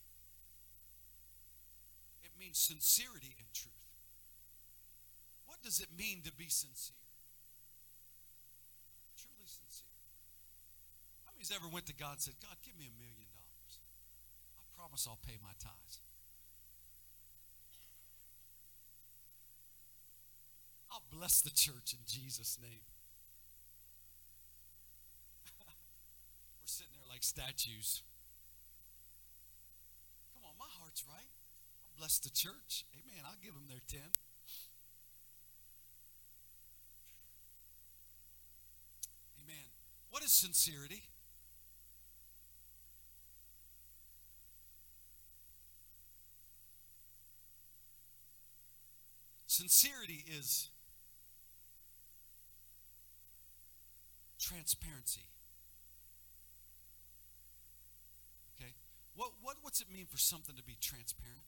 [2.37, 3.73] Means sincerity and truth.
[5.49, 7.01] What does it mean to be sincere?
[9.17, 9.89] Truly sincere.
[11.25, 13.81] How many's ever went to God and said, God, give me a million dollars?
[14.53, 15.97] I promise I'll pay my tithes.
[20.93, 22.85] I'll bless the church in Jesus' name.
[26.61, 28.03] We're sitting there like statues.
[30.37, 31.36] Come on, my heart's right.
[31.97, 32.85] Bless the church.
[32.93, 33.23] Amen.
[33.25, 33.99] I'll give them their 10.
[39.43, 39.65] Amen.
[40.11, 41.03] What is sincerity?
[49.57, 50.69] Sincerity is
[54.39, 55.25] transparency.
[58.55, 58.71] Okay?
[59.15, 61.41] What, what, what's it mean for something to be transparent?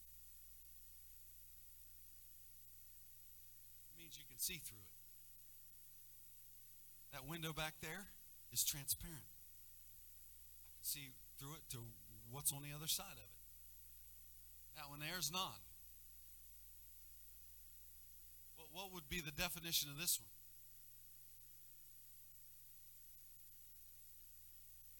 [3.94, 4.96] It means you see through it.
[7.12, 8.08] That window back there
[8.54, 9.28] is transparent.
[10.64, 11.78] I can see through it to
[12.32, 13.40] what's on the other side of it.
[14.78, 15.60] That one there is not.
[18.56, 20.32] What, what would be the definition of this one?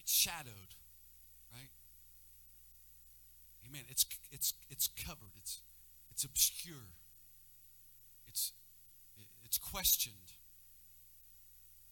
[0.02, 0.76] It's shadowed,
[1.54, 1.70] right?
[3.70, 3.84] Amen.
[3.90, 5.32] It's it's it's covered.
[5.38, 5.62] It's
[6.12, 6.99] it's obscure.
[9.50, 10.14] It's questioned.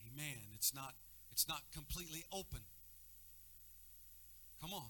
[0.06, 0.38] Amen.
[0.54, 0.94] It's not
[1.32, 2.62] it's not completely open.
[4.62, 4.90] Come on.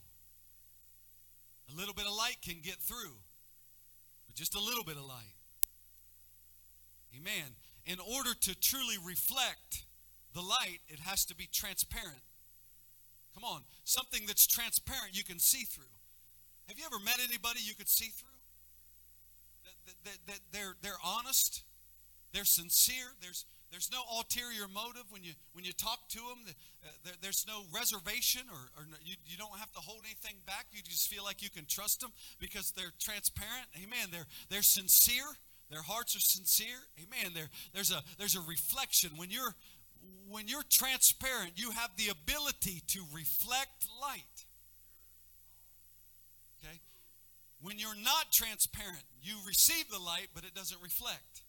[1.73, 3.15] A little bit of light can get through,
[4.25, 5.35] but just a little bit of light.
[7.17, 7.55] Amen.
[7.85, 9.85] In order to truly reflect
[10.33, 12.23] the light, it has to be transparent.
[13.33, 13.61] Come on.
[13.85, 15.83] Something that's transparent you can see through.
[16.67, 18.27] Have you ever met anybody you could see through?
[19.63, 21.63] That, that, that, that they're, they're honest,
[22.37, 26.45] they're sincere, there's, there's no ulterior motive when you when you talk to them.
[26.45, 30.67] Uh, there, there's no reservation, or, or you, you don't have to hold anything back.
[30.71, 33.65] You just feel like you can trust them because they're transparent.
[33.75, 34.09] Amen.
[34.11, 35.25] They're they're sincere.
[35.71, 36.77] Their hearts are sincere.
[37.01, 37.33] Amen.
[37.33, 39.55] There there's a there's a reflection when you're
[40.29, 41.53] when you're transparent.
[41.55, 44.45] You have the ability to reflect light.
[46.63, 46.79] Okay.
[47.61, 51.41] When you're not transparent, you receive the light, but it doesn't reflect.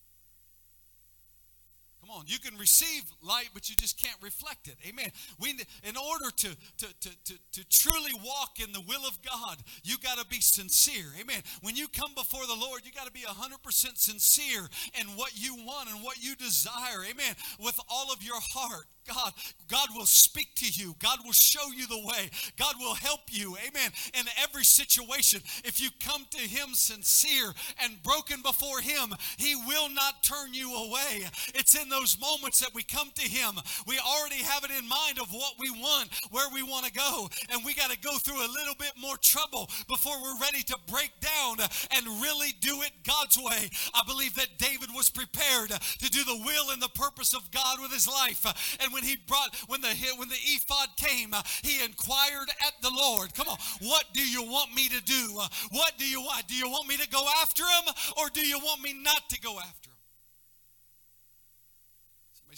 [2.08, 4.76] Come on, you can receive light, but you just can't reflect it.
[4.86, 5.10] Amen.
[5.38, 9.58] We, in order to, to, to, to, to truly walk in the will of God,
[9.84, 11.04] you got to be sincere.
[11.20, 11.42] Amen.
[11.60, 15.54] When you come before the Lord, you got to be 100% sincere in what you
[15.56, 17.04] want and what you desire.
[17.10, 17.34] Amen.
[17.60, 18.86] With all of your heart.
[19.08, 19.32] God,
[19.68, 20.94] God will speak to you.
[20.98, 22.30] God will show you the way.
[22.58, 23.56] God will help you.
[23.66, 23.90] Amen.
[24.14, 27.52] In every situation, if you come to Him sincere
[27.82, 31.26] and broken before Him, He will not turn you away.
[31.54, 33.54] It's in those moments that we come to Him.
[33.86, 37.28] We already have it in mind of what we want, where we want to go,
[37.50, 40.76] and we got to go through a little bit more trouble before we're ready to
[40.90, 41.58] break down
[41.96, 43.70] and really do it God's way.
[43.94, 47.80] I believe that David was prepared to do the will and the purpose of God
[47.80, 48.44] with his life.
[48.80, 53.34] And when he brought when the when the ephod came, he inquired at the Lord.
[53.34, 55.40] Come on, what do you want me to do?
[55.70, 56.46] What do you want?
[56.46, 59.40] Do you want me to go after him, or do you want me not to
[59.40, 59.77] go after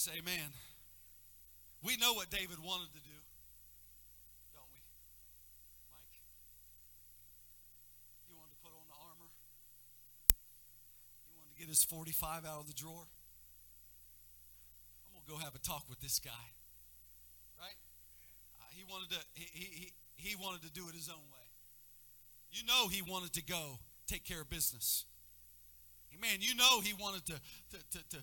[0.01, 0.49] say, Amen.
[1.85, 3.19] We know what David wanted to do,
[4.57, 4.81] don't we,
[5.93, 6.17] Mike?
[8.25, 9.29] He wanted to put on the armor.
[11.29, 13.05] He wanted to get his 45 out of the drawer
[15.05, 16.49] I'm going to go have a talk with this guy.
[17.61, 17.77] Right?
[18.57, 21.49] Uh, he wanted to he, he, he wanted to do it his own way.
[22.53, 23.77] You know he wanted to go
[24.09, 25.05] take care of business.
[26.17, 26.41] Amen.
[26.41, 27.37] You know he wanted to,
[27.77, 28.19] to, to,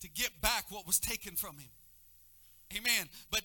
[0.00, 1.70] to, get back what was taken from him.
[2.76, 3.08] Amen.
[3.30, 3.42] But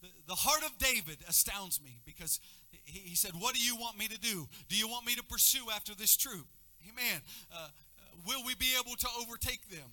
[0.00, 2.40] the, the heart of David astounds me because
[2.84, 4.48] he, he said, What do you want me to do?
[4.68, 6.46] Do you want me to pursue after this troop?
[6.88, 7.20] Amen.
[7.52, 7.68] Uh, uh
[8.26, 9.90] will we be able to overtake them?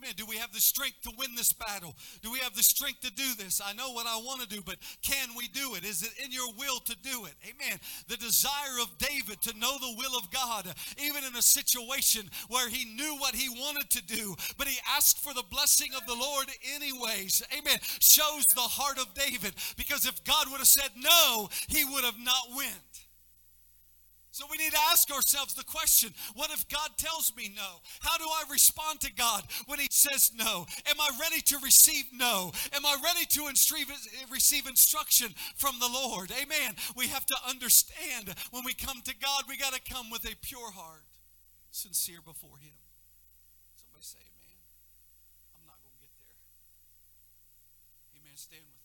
[0.00, 1.94] Man, do we have the strength to win this battle?
[2.22, 3.60] Do we have the strength to do this?
[3.64, 5.84] I know what I want to do, but can we do it?
[5.84, 7.34] Is it in your will to do it?
[7.44, 7.78] Amen.
[8.06, 12.68] The desire of David to know the will of God, even in a situation where
[12.68, 16.14] he knew what he wanted to do, but he asked for the blessing of the
[16.14, 17.42] Lord anyways.
[17.56, 17.78] Amen.
[18.00, 22.18] Shows the heart of David because if God would have said no, he would have
[22.18, 22.87] not went.
[24.38, 27.82] So we need to ask ourselves the question what if God tells me no?
[27.98, 30.64] How do I respond to God when He says no?
[30.86, 32.52] Am I ready to receive no?
[32.72, 33.50] Am I ready to
[34.30, 36.30] receive instruction from the Lord?
[36.30, 36.76] Amen.
[36.96, 40.36] We have to understand when we come to God, we got to come with a
[40.40, 41.02] pure heart,
[41.72, 42.78] sincere before Him.
[43.74, 44.62] Somebody say, Amen.
[45.50, 46.38] I'm not going to get there.
[48.22, 48.38] Amen.
[48.38, 48.78] Stand with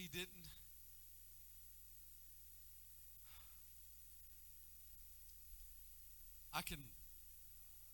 [0.00, 0.48] he didn't.
[6.54, 6.80] I can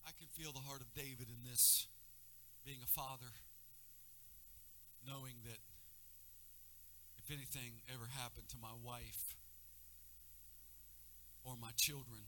[0.06, 1.86] I can feel the heart of David in this
[2.64, 3.34] being a father
[5.02, 5.58] knowing that
[7.18, 9.34] if anything ever happened to my wife
[11.44, 12.26] or my children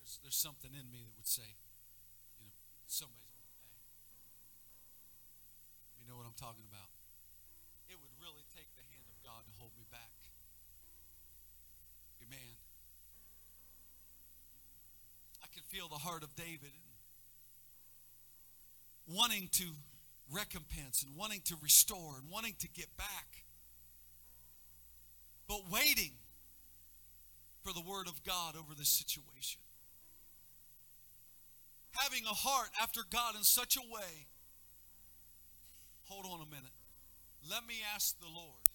[0.00, 1.60] there's there's something in me that would say
[2.40, 2.52] you know
[2.88, 3.25] pay
[6.06, 6.86] you know what I'm talking about
[7.90, 10.14] It would really take the hand of God to hold me back.
[12.22, 12.54] Amen.
[15.42, 16.70] I can feel the heart of David
[19.10, 19.66] wanting to
[20.30, 23.42] recompense and wanting to restore and wanting to get back,
[25.48, 26.14] but waiting
[27.64, 29.58] for the word of God over this situation.
[31.98, 34.30] Having a heart after God in such a way.
[36.06, 36.74] Hold on a minute.
[37.50, 38.66] Let me ask the Lord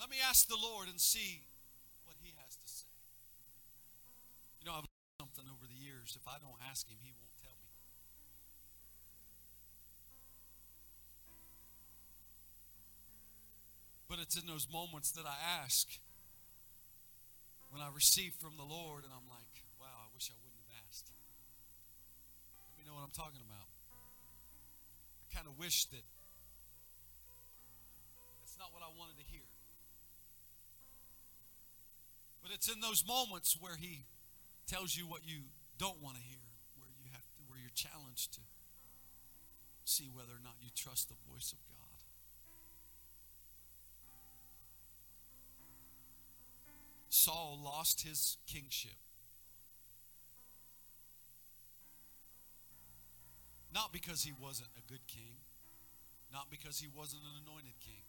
[0.00, 1.44] let me ask the Lord and see
[2.08, 2.88] what He has to say.
[4.58, 6.16] You know, I've learned something over the years.
[6.16, 7.68] If I don't ask Him, He won't tell me.
[14.08, 15.86] But it's in those moments that I ask
[17.68, 20.74] when I receive from the Lord and I'm like, wow, I wish I wouldn't have
[20.88, 21.12] asked.
[22.72, 23.69] Let me know what I'm talking about.
[25.34, 26.04] Kind of wish that
[28.40, 29.46] that's not what I wanted to hear.
[32.42, 34.06] But it's in those moments where he
[34.66, 36.42] tells you what you don't want to hear,
[36.78, 38.40] where you have to, where you're challenged to
[39.84, 41.76] see whether or not you trust the voice of God.
[47.08, 48.96] Saul lost his kingship.
[53.72, 55.38] Not because he wasn't a good king,
[56.32, 58.02] not because he wasn't an anointed king,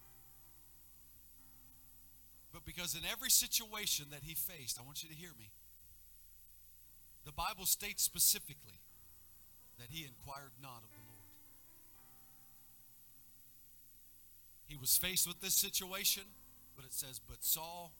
[2.52, 5.48] but because in every situation that he faced, I want you to hear me.
[7.24, 8.82] The Bible states specifically
[9.78, 11.30] that he inquired not of the Lord.
[14.66, 16.24] He was faced with this situation,
[16.76, 17.92] but it says, But Saul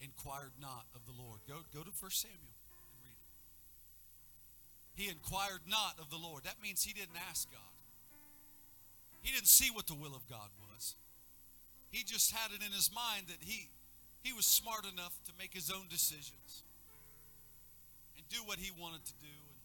[0.00, 1.40] inquired not of the Lord.
[1.48, 2.57] Go, go to 1 Samuel.
[4.98, 6.42] He inquired not of the Lord.
[6.42, 7.78] That means he didn't ask God.
[9.22, 10.98] He didn't see what the will of God was.
[11.94, 13.70] He just had it in his mind that he
[14.26, 16.66] he was smart enough to make his own decisions
[18.18, 19.30] and do what he wanted to do.
[19.30, 19.62] And,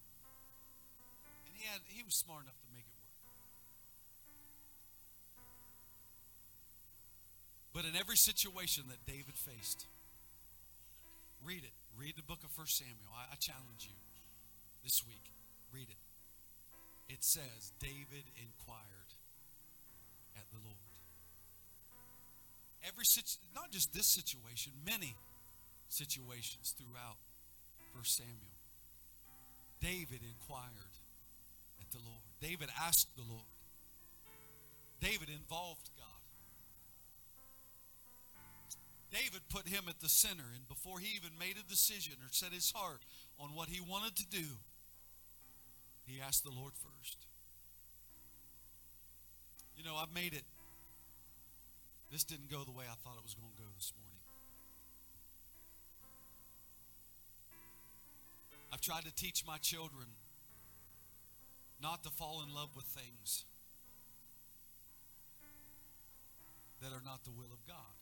[1.49, 3.49] and he, had, he was smart enough to make it work.
[7.73, 9.89] But in every situation that David faced,
[11.43, 11.73] read it.
[11.97, 13.09] Read the book of 1 Samuel.
[13.17, 14.03] I, I challenge you
[14.84, 15.31] this week.
[15.71, 17.13] Read it.
[17.13, 19.11] It says, David inquired
[20.36, 20.77] at the Lord.
[22.86, 23.05] Every
[23.55, 25.15] not just this situation, many
[25.88, 27.17] situations throughout
[27.93, 28.57] 1 Samuel.
[29.79, 30.95] David inquired
[31.79, 32.27] at the Lord.
[32.41, 33.47] David asked the Lord.
[34.99, 36.07] David involved God.
[39.11, 42.51] David put him at the center, and before he even made a decision or set
[42.51, 43.05] his heart
[43.38, 44.57] on what he wanted to do,
[46.06, 47.18] he asked the Lord first.
[49.78, 50.43] You know, I've made it
[52.14, 54.22] this didn't go the way I thought it was going to go this morning.
[58.72, 60.06] I've tried to teach my children
[61.82, 63.45] not to fall in love with things
[66.84, 67.97] that are not the will of God.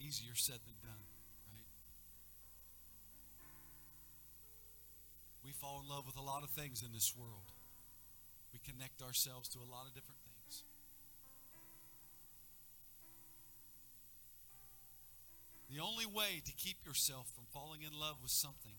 [0.00, 1.06] Easier said than done,
[5.44, 7.50] We fall in love with a lot of things in this world.
[8.52, 10.62] We connect ourselves to a lot of different things.
[15.72, 18.76] The only way to keep yourself from falling in love with something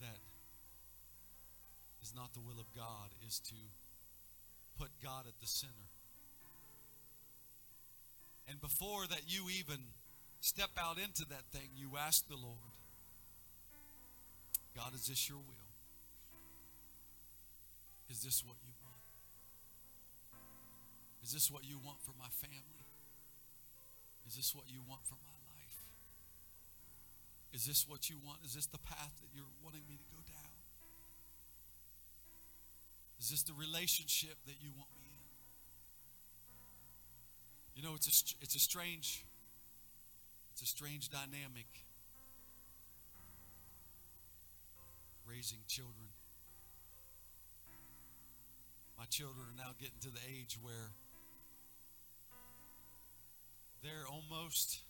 [0.00, 0.18] that
[2.02, 3.54] is not the will of God is to
[4.78, 5.88] put God at the center.
[8.48, 9.78] And before that you even
[10.40, 12.75] step out into that thing, you ask the Lord,
[14.76, 15.72] God, is this your will?
[18.12, 19.00] Is this what you want?
[21.24, 22.84] Is this what you want for my family?
[24.28, 25.80] Is this what you want for my life?
[27.54, 28.44] Is this what you want?
[28.44, 30.52] Is this the path that you're wanting me to go down?
[33.18, 35.24] Is this the relationship that you want me in?
[37.80, 39.24] You know, it's a, it's a strange,
[40.52, 41.85] it's a strange dynamic
[45.28, 46.08] raising children.
[48.98, 50.94] My children are now getting to the age where
[53.82, 54.80] they're almost,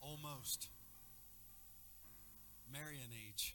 [0.00, 0.68] almost
[2.72, 3.54] marrying age.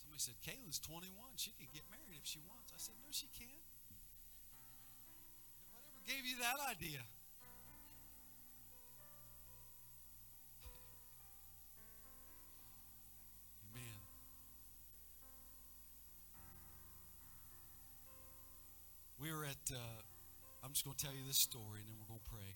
[0.00, 1.12] Somebody said, Kayla's 21.
[1.36, 2.72] She can get married if she wants.
[2.72, 3.66] I said, No, she can't.
[5.74, 7.04] Whatever gave you that idea?
[19.20, 19.98] We were at, uh,
[20.62, 22.54] I'm just going to tell you this story and then we're going to pray.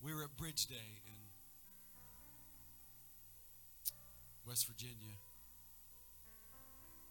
[0.00, 1.20] We were at Bridge Day in
[4.48, 5.20] West Virginia,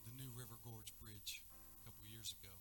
[0.09, 2.53] the new River Gorge Bridge a couple years ago.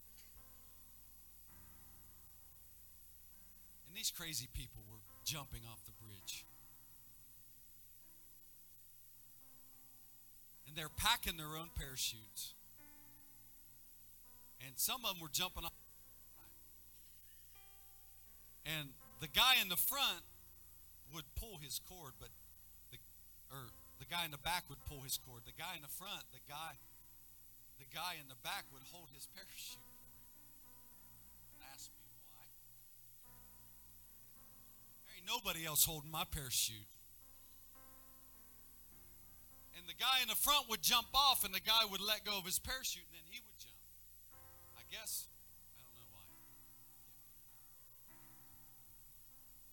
[3.89, 6.45] And these crazy people were jumping off the bridge.
[10.69, 12.53] And they're packing their own parachutes.
[14.65, 15.77] And some of them were jumping off.
[18.65, 20.25] And the guy in the front
[21.13, 22.33] would pull his cord, but
[22.91, 22.99] the
[23.53, 23.69] or
[24.01, 25.45] the guy in the back would pull his cord.
[25.45, 26.81] The guy in the front, the guy,
[27.77, 30.17] the guy in the back would hold his parachute for him.
[31.69, 32.49] Ask me why.
[35.05, 36.89] There ain't nobody else holding my parachute.
[39.77, 42.39] And the guy in the front would jump off, and the guy would let go
[42.39, 43.54] of his parachute, and then he would
[44.95, 45.27] guess
[45.75, 46.23] I don't know why.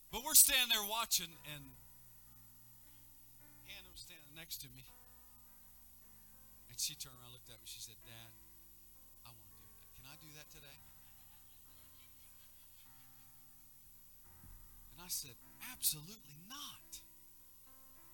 [0.10, 1.64] But we're standing there watching, and
[3.70, 4.82] Hannah was standing next to me.
[6.74, 7.70] And she turned around, looked at me.
[7.70, 8.34] She said, Dad,
[9.22, 9.78] I want to do that.
[9.94, 10.80] Can I do that today?
[14.98, 15.38] And I said,
[15.70, 17.06] Absolutely not.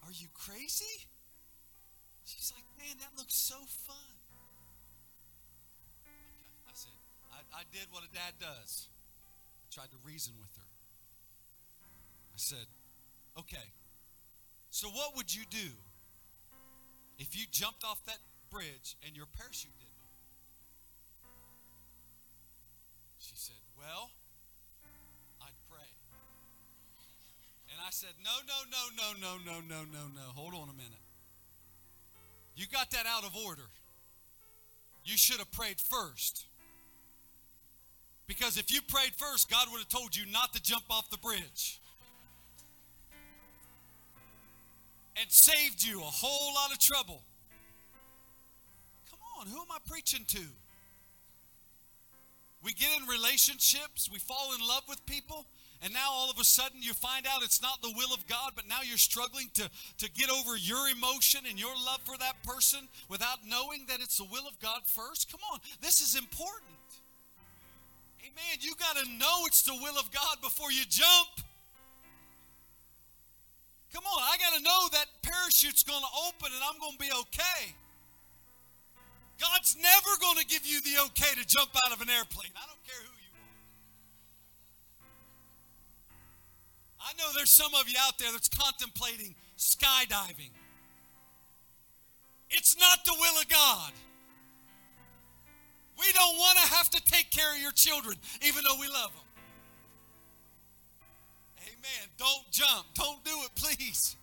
[0.03, 1.07] Are you crazy?
[2.27, 4.16] She's like, Man, that looks so fun.
[7.53, 8.87] I, did what a dad does.
[9.63, 10.69] I tried to reason with her.
[12.33, 12.67] I said,
[13.37, 13.69] Okay,
[14.69, 15.69] so what would you do
[17.19, 18.17] if you jumped off that
[18.49, 20.25] bridge and your parachute didn't open?
[23.19, 24.09] She said, Well,
[25.41, 25.91] I'd pray.
[27.73, 30.25] And I said, No, no, no, no, no, no, no, no, no.
[30.33, 31.05] Hold on a minute.
[32.55, 33.69] You got that out of order.
[35.05, 36.47] You should have prayed first.
[38.27, 41.17] Because if you prayed first, God would have told you not to jump off the
[41.17, 41.79] bridge.
[45.19, 47.21] and saved you a whole lot of trouble.
[49.09, 50.41] Come on, who am I preaching to?
[52.63, 55.45] We get in relationships, we fall in love with people,
[55.81, 58.51] and now all of a sudden you find out it's not the will of God,
[58.55, 59.69] but now you're struggling to,
[59.99, 64.17] to get over your emotion and your love for that person without knowing that it's
[64.17, 65.31] the will of God first.
[65.31, 66.76] Come on, this is important.
[68.27, 68.59] Amen.
[68.59, 71.47] You got to know it's the will of God before you jump.
[73.93, 76.99] Come on, I got to know that parachute's going to open and I'm going to
[76.99, 77.73] be okay.
[79.39, 82.51] God's never going to give you the okay to jump out of an airplane.
[82.55, 83.31] I don't care who you
[86.99, 87.09] are.
[87.09, 90.51] I know there's some of you out there that's contemplating skydiving.
[92.49, 93.91] It's not the will of God.
[95.97, 99.11] We don't want to have to take care of your children, even though we love
[99.13, 99.23] them.
[101.65, 102.09] Amen.
[102.17, 102.85] Don't jump.
[102.93, 104.15] Don't do it, please.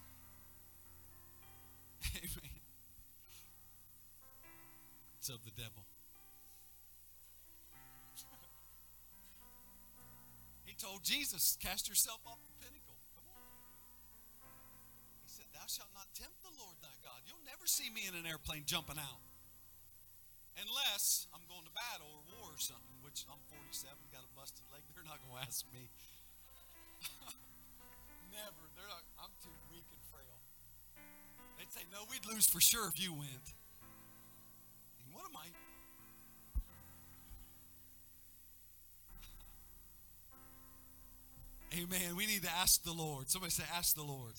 [2.16, 2.60] Amen.
[5.18, 5.84] It's of the devil.
[10.64, 12.94] he told Jesus, Cast yourself off the pinnacle.
[13.16, 13.42] Come on.
[15.26, 17.20] He said, Thou shalt not tempt the Lord thy God.
[17.26, 19.18] You'll never see me in an airplane jumping out.
[20.54, 24.82] Unless going to battle or war or something, which I'm 47, got a busted leg.
[24.98, 25.86] They're not going to ask me.
[28.34, 28.66] never.
[28.74, 30.42] They're like, I'm too weak and frail.
[31.54, 33.54] They'd say, no, we'd lose for sure if you went.
[35.06, 35.46] And what am I?
[41.78, 42.18] Amen.
[42.18, 43.30] We need to ask the Lord.
[43.30, 44.34] Somebody say, ask the Lord.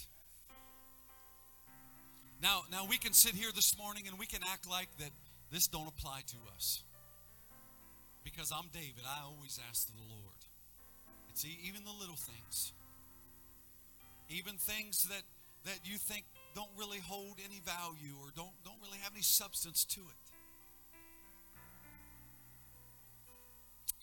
[2.43, 5.11] Now, now we can sit here this morning and we can act like that
[5.49, 6.83] this don't apply to us.
[8.25, 10.41] Because I'm David, I always ask the Lord.
[11.29, 12.73] It's even the little things.
[14.27, 15.21] Even things that
[15.69, 16.25] that you think
[16.57, 20.25] don't really hold any value or don't don't really have any substance to it.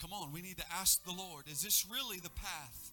[0.01, 2.91] Come on, we need to ask the Lord, is this really the path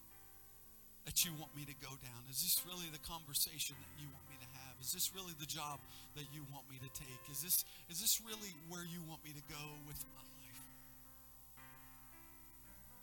[1.06, 2.22] that you want me to go down?
[2.30, 4.78] Is this really the conversation that you want me to have?
[4.82, 5.78] Is this really the job
[6.14, 7.22] that you want me to take?
[7.30, 10.39] Is this is this really where you want me to go with my life?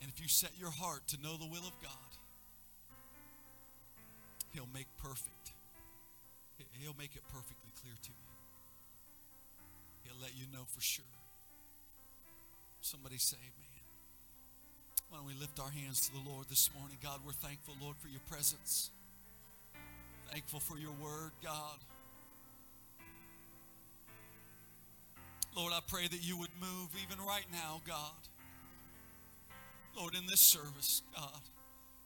[0.00, 2.10] And if you set your heart to know the will of God,
[4.52, 5.52] he'll make perfect.
[6.80, 8.28] He'll make it perfectly clear to you.
[10.04, 11.04] He'll let you know for sure.
[12.80, 13.82] Somebody say amen.
[15.10, 16.96] Why don't we lift our hands to the Lord this morning?
[17.02, 18.90] God, we're thankful, Lord, for your presence.
[20.30, 21.78] Thankful for your word, God.
[25.56, 28.14] Lord, I pray that you would move even right now, God.
[29.96, 31.40] Lord, in this service, God,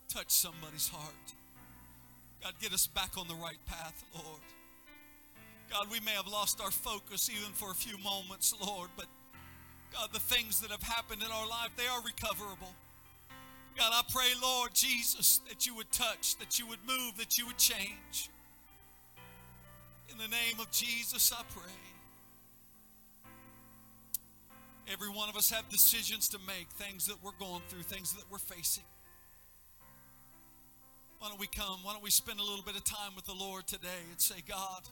[0.09, 1.35] touch somebody's heart.
[2.43, 4.41] God, get us back on the right path, Lord.
[5.71, 9.07] God, we may have lost our focus even for a few moments, Lord, but
[9.93, 12.75] God, the things that have happened in our life, they are recoverable.
[13.77, 17.47] God, I pray, Lord Jesus, that you would touch, that you would move, that you
[17.47, 18.29] would change.
[20.11, 21.82] In the name of Jesus, I pray.
[24.91, 28.25] Every one of us have decisions to make, things that we're going through, things that
[28.31, 28.85] we're facing.
[31.19, 31.79] Why don't we come?
[31.85, 34.43] Why don't we spend a little bit of time with the Lord today and say,
[34.49, 34.83] God,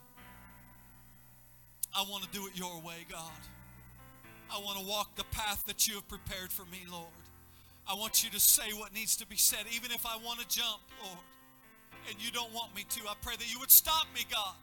[1.97, 3.43] I want to do it your way, God.
[4.53, 7.07] I want to walk the path that you have prepared for me, Lord.
[7.89, 10.47] I want you to say what needs to be said, even if I want to
[10.47, 11.19] jump, Lord,
[12.09, 13.01] and you don't want me to.
[13.09, 14.55] I pray that you would stop me, God.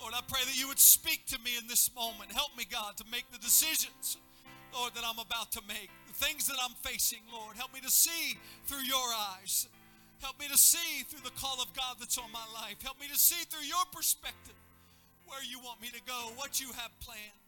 [0.00, 2.32] Lord, I pray that you would speak to me in this moment.
[2.32, 4.18] Help me, God, to make the decisions,
[4.74, 5.88] Lord, that I'm about to make.
[6.10, 7.56] The things that I'm facing, Lord.
[7.56, 8.36] Help me to see
[8.66, 9.06] through your
[9.38, 9.70] eyes.
[10.18, 12.82] Help me to see through the call of God that's on my life.
[12.82, 14.58] Help me to see through your perspective
[15.30, 17.38] where you want me to go, what you have planned.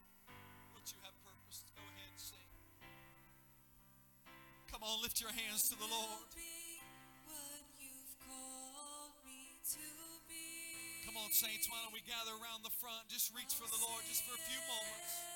[0.73, 1.67] What you have purposed.
[1.75, 2.51] Go ahead and sing.
[4.71, 6.31] Come on, lift your hands to the Lord.
[11.05, 13.09] Come on, saints, why don't we gather around the front?
[13.09, 15.36] Just reach for the Lord just for a few moments.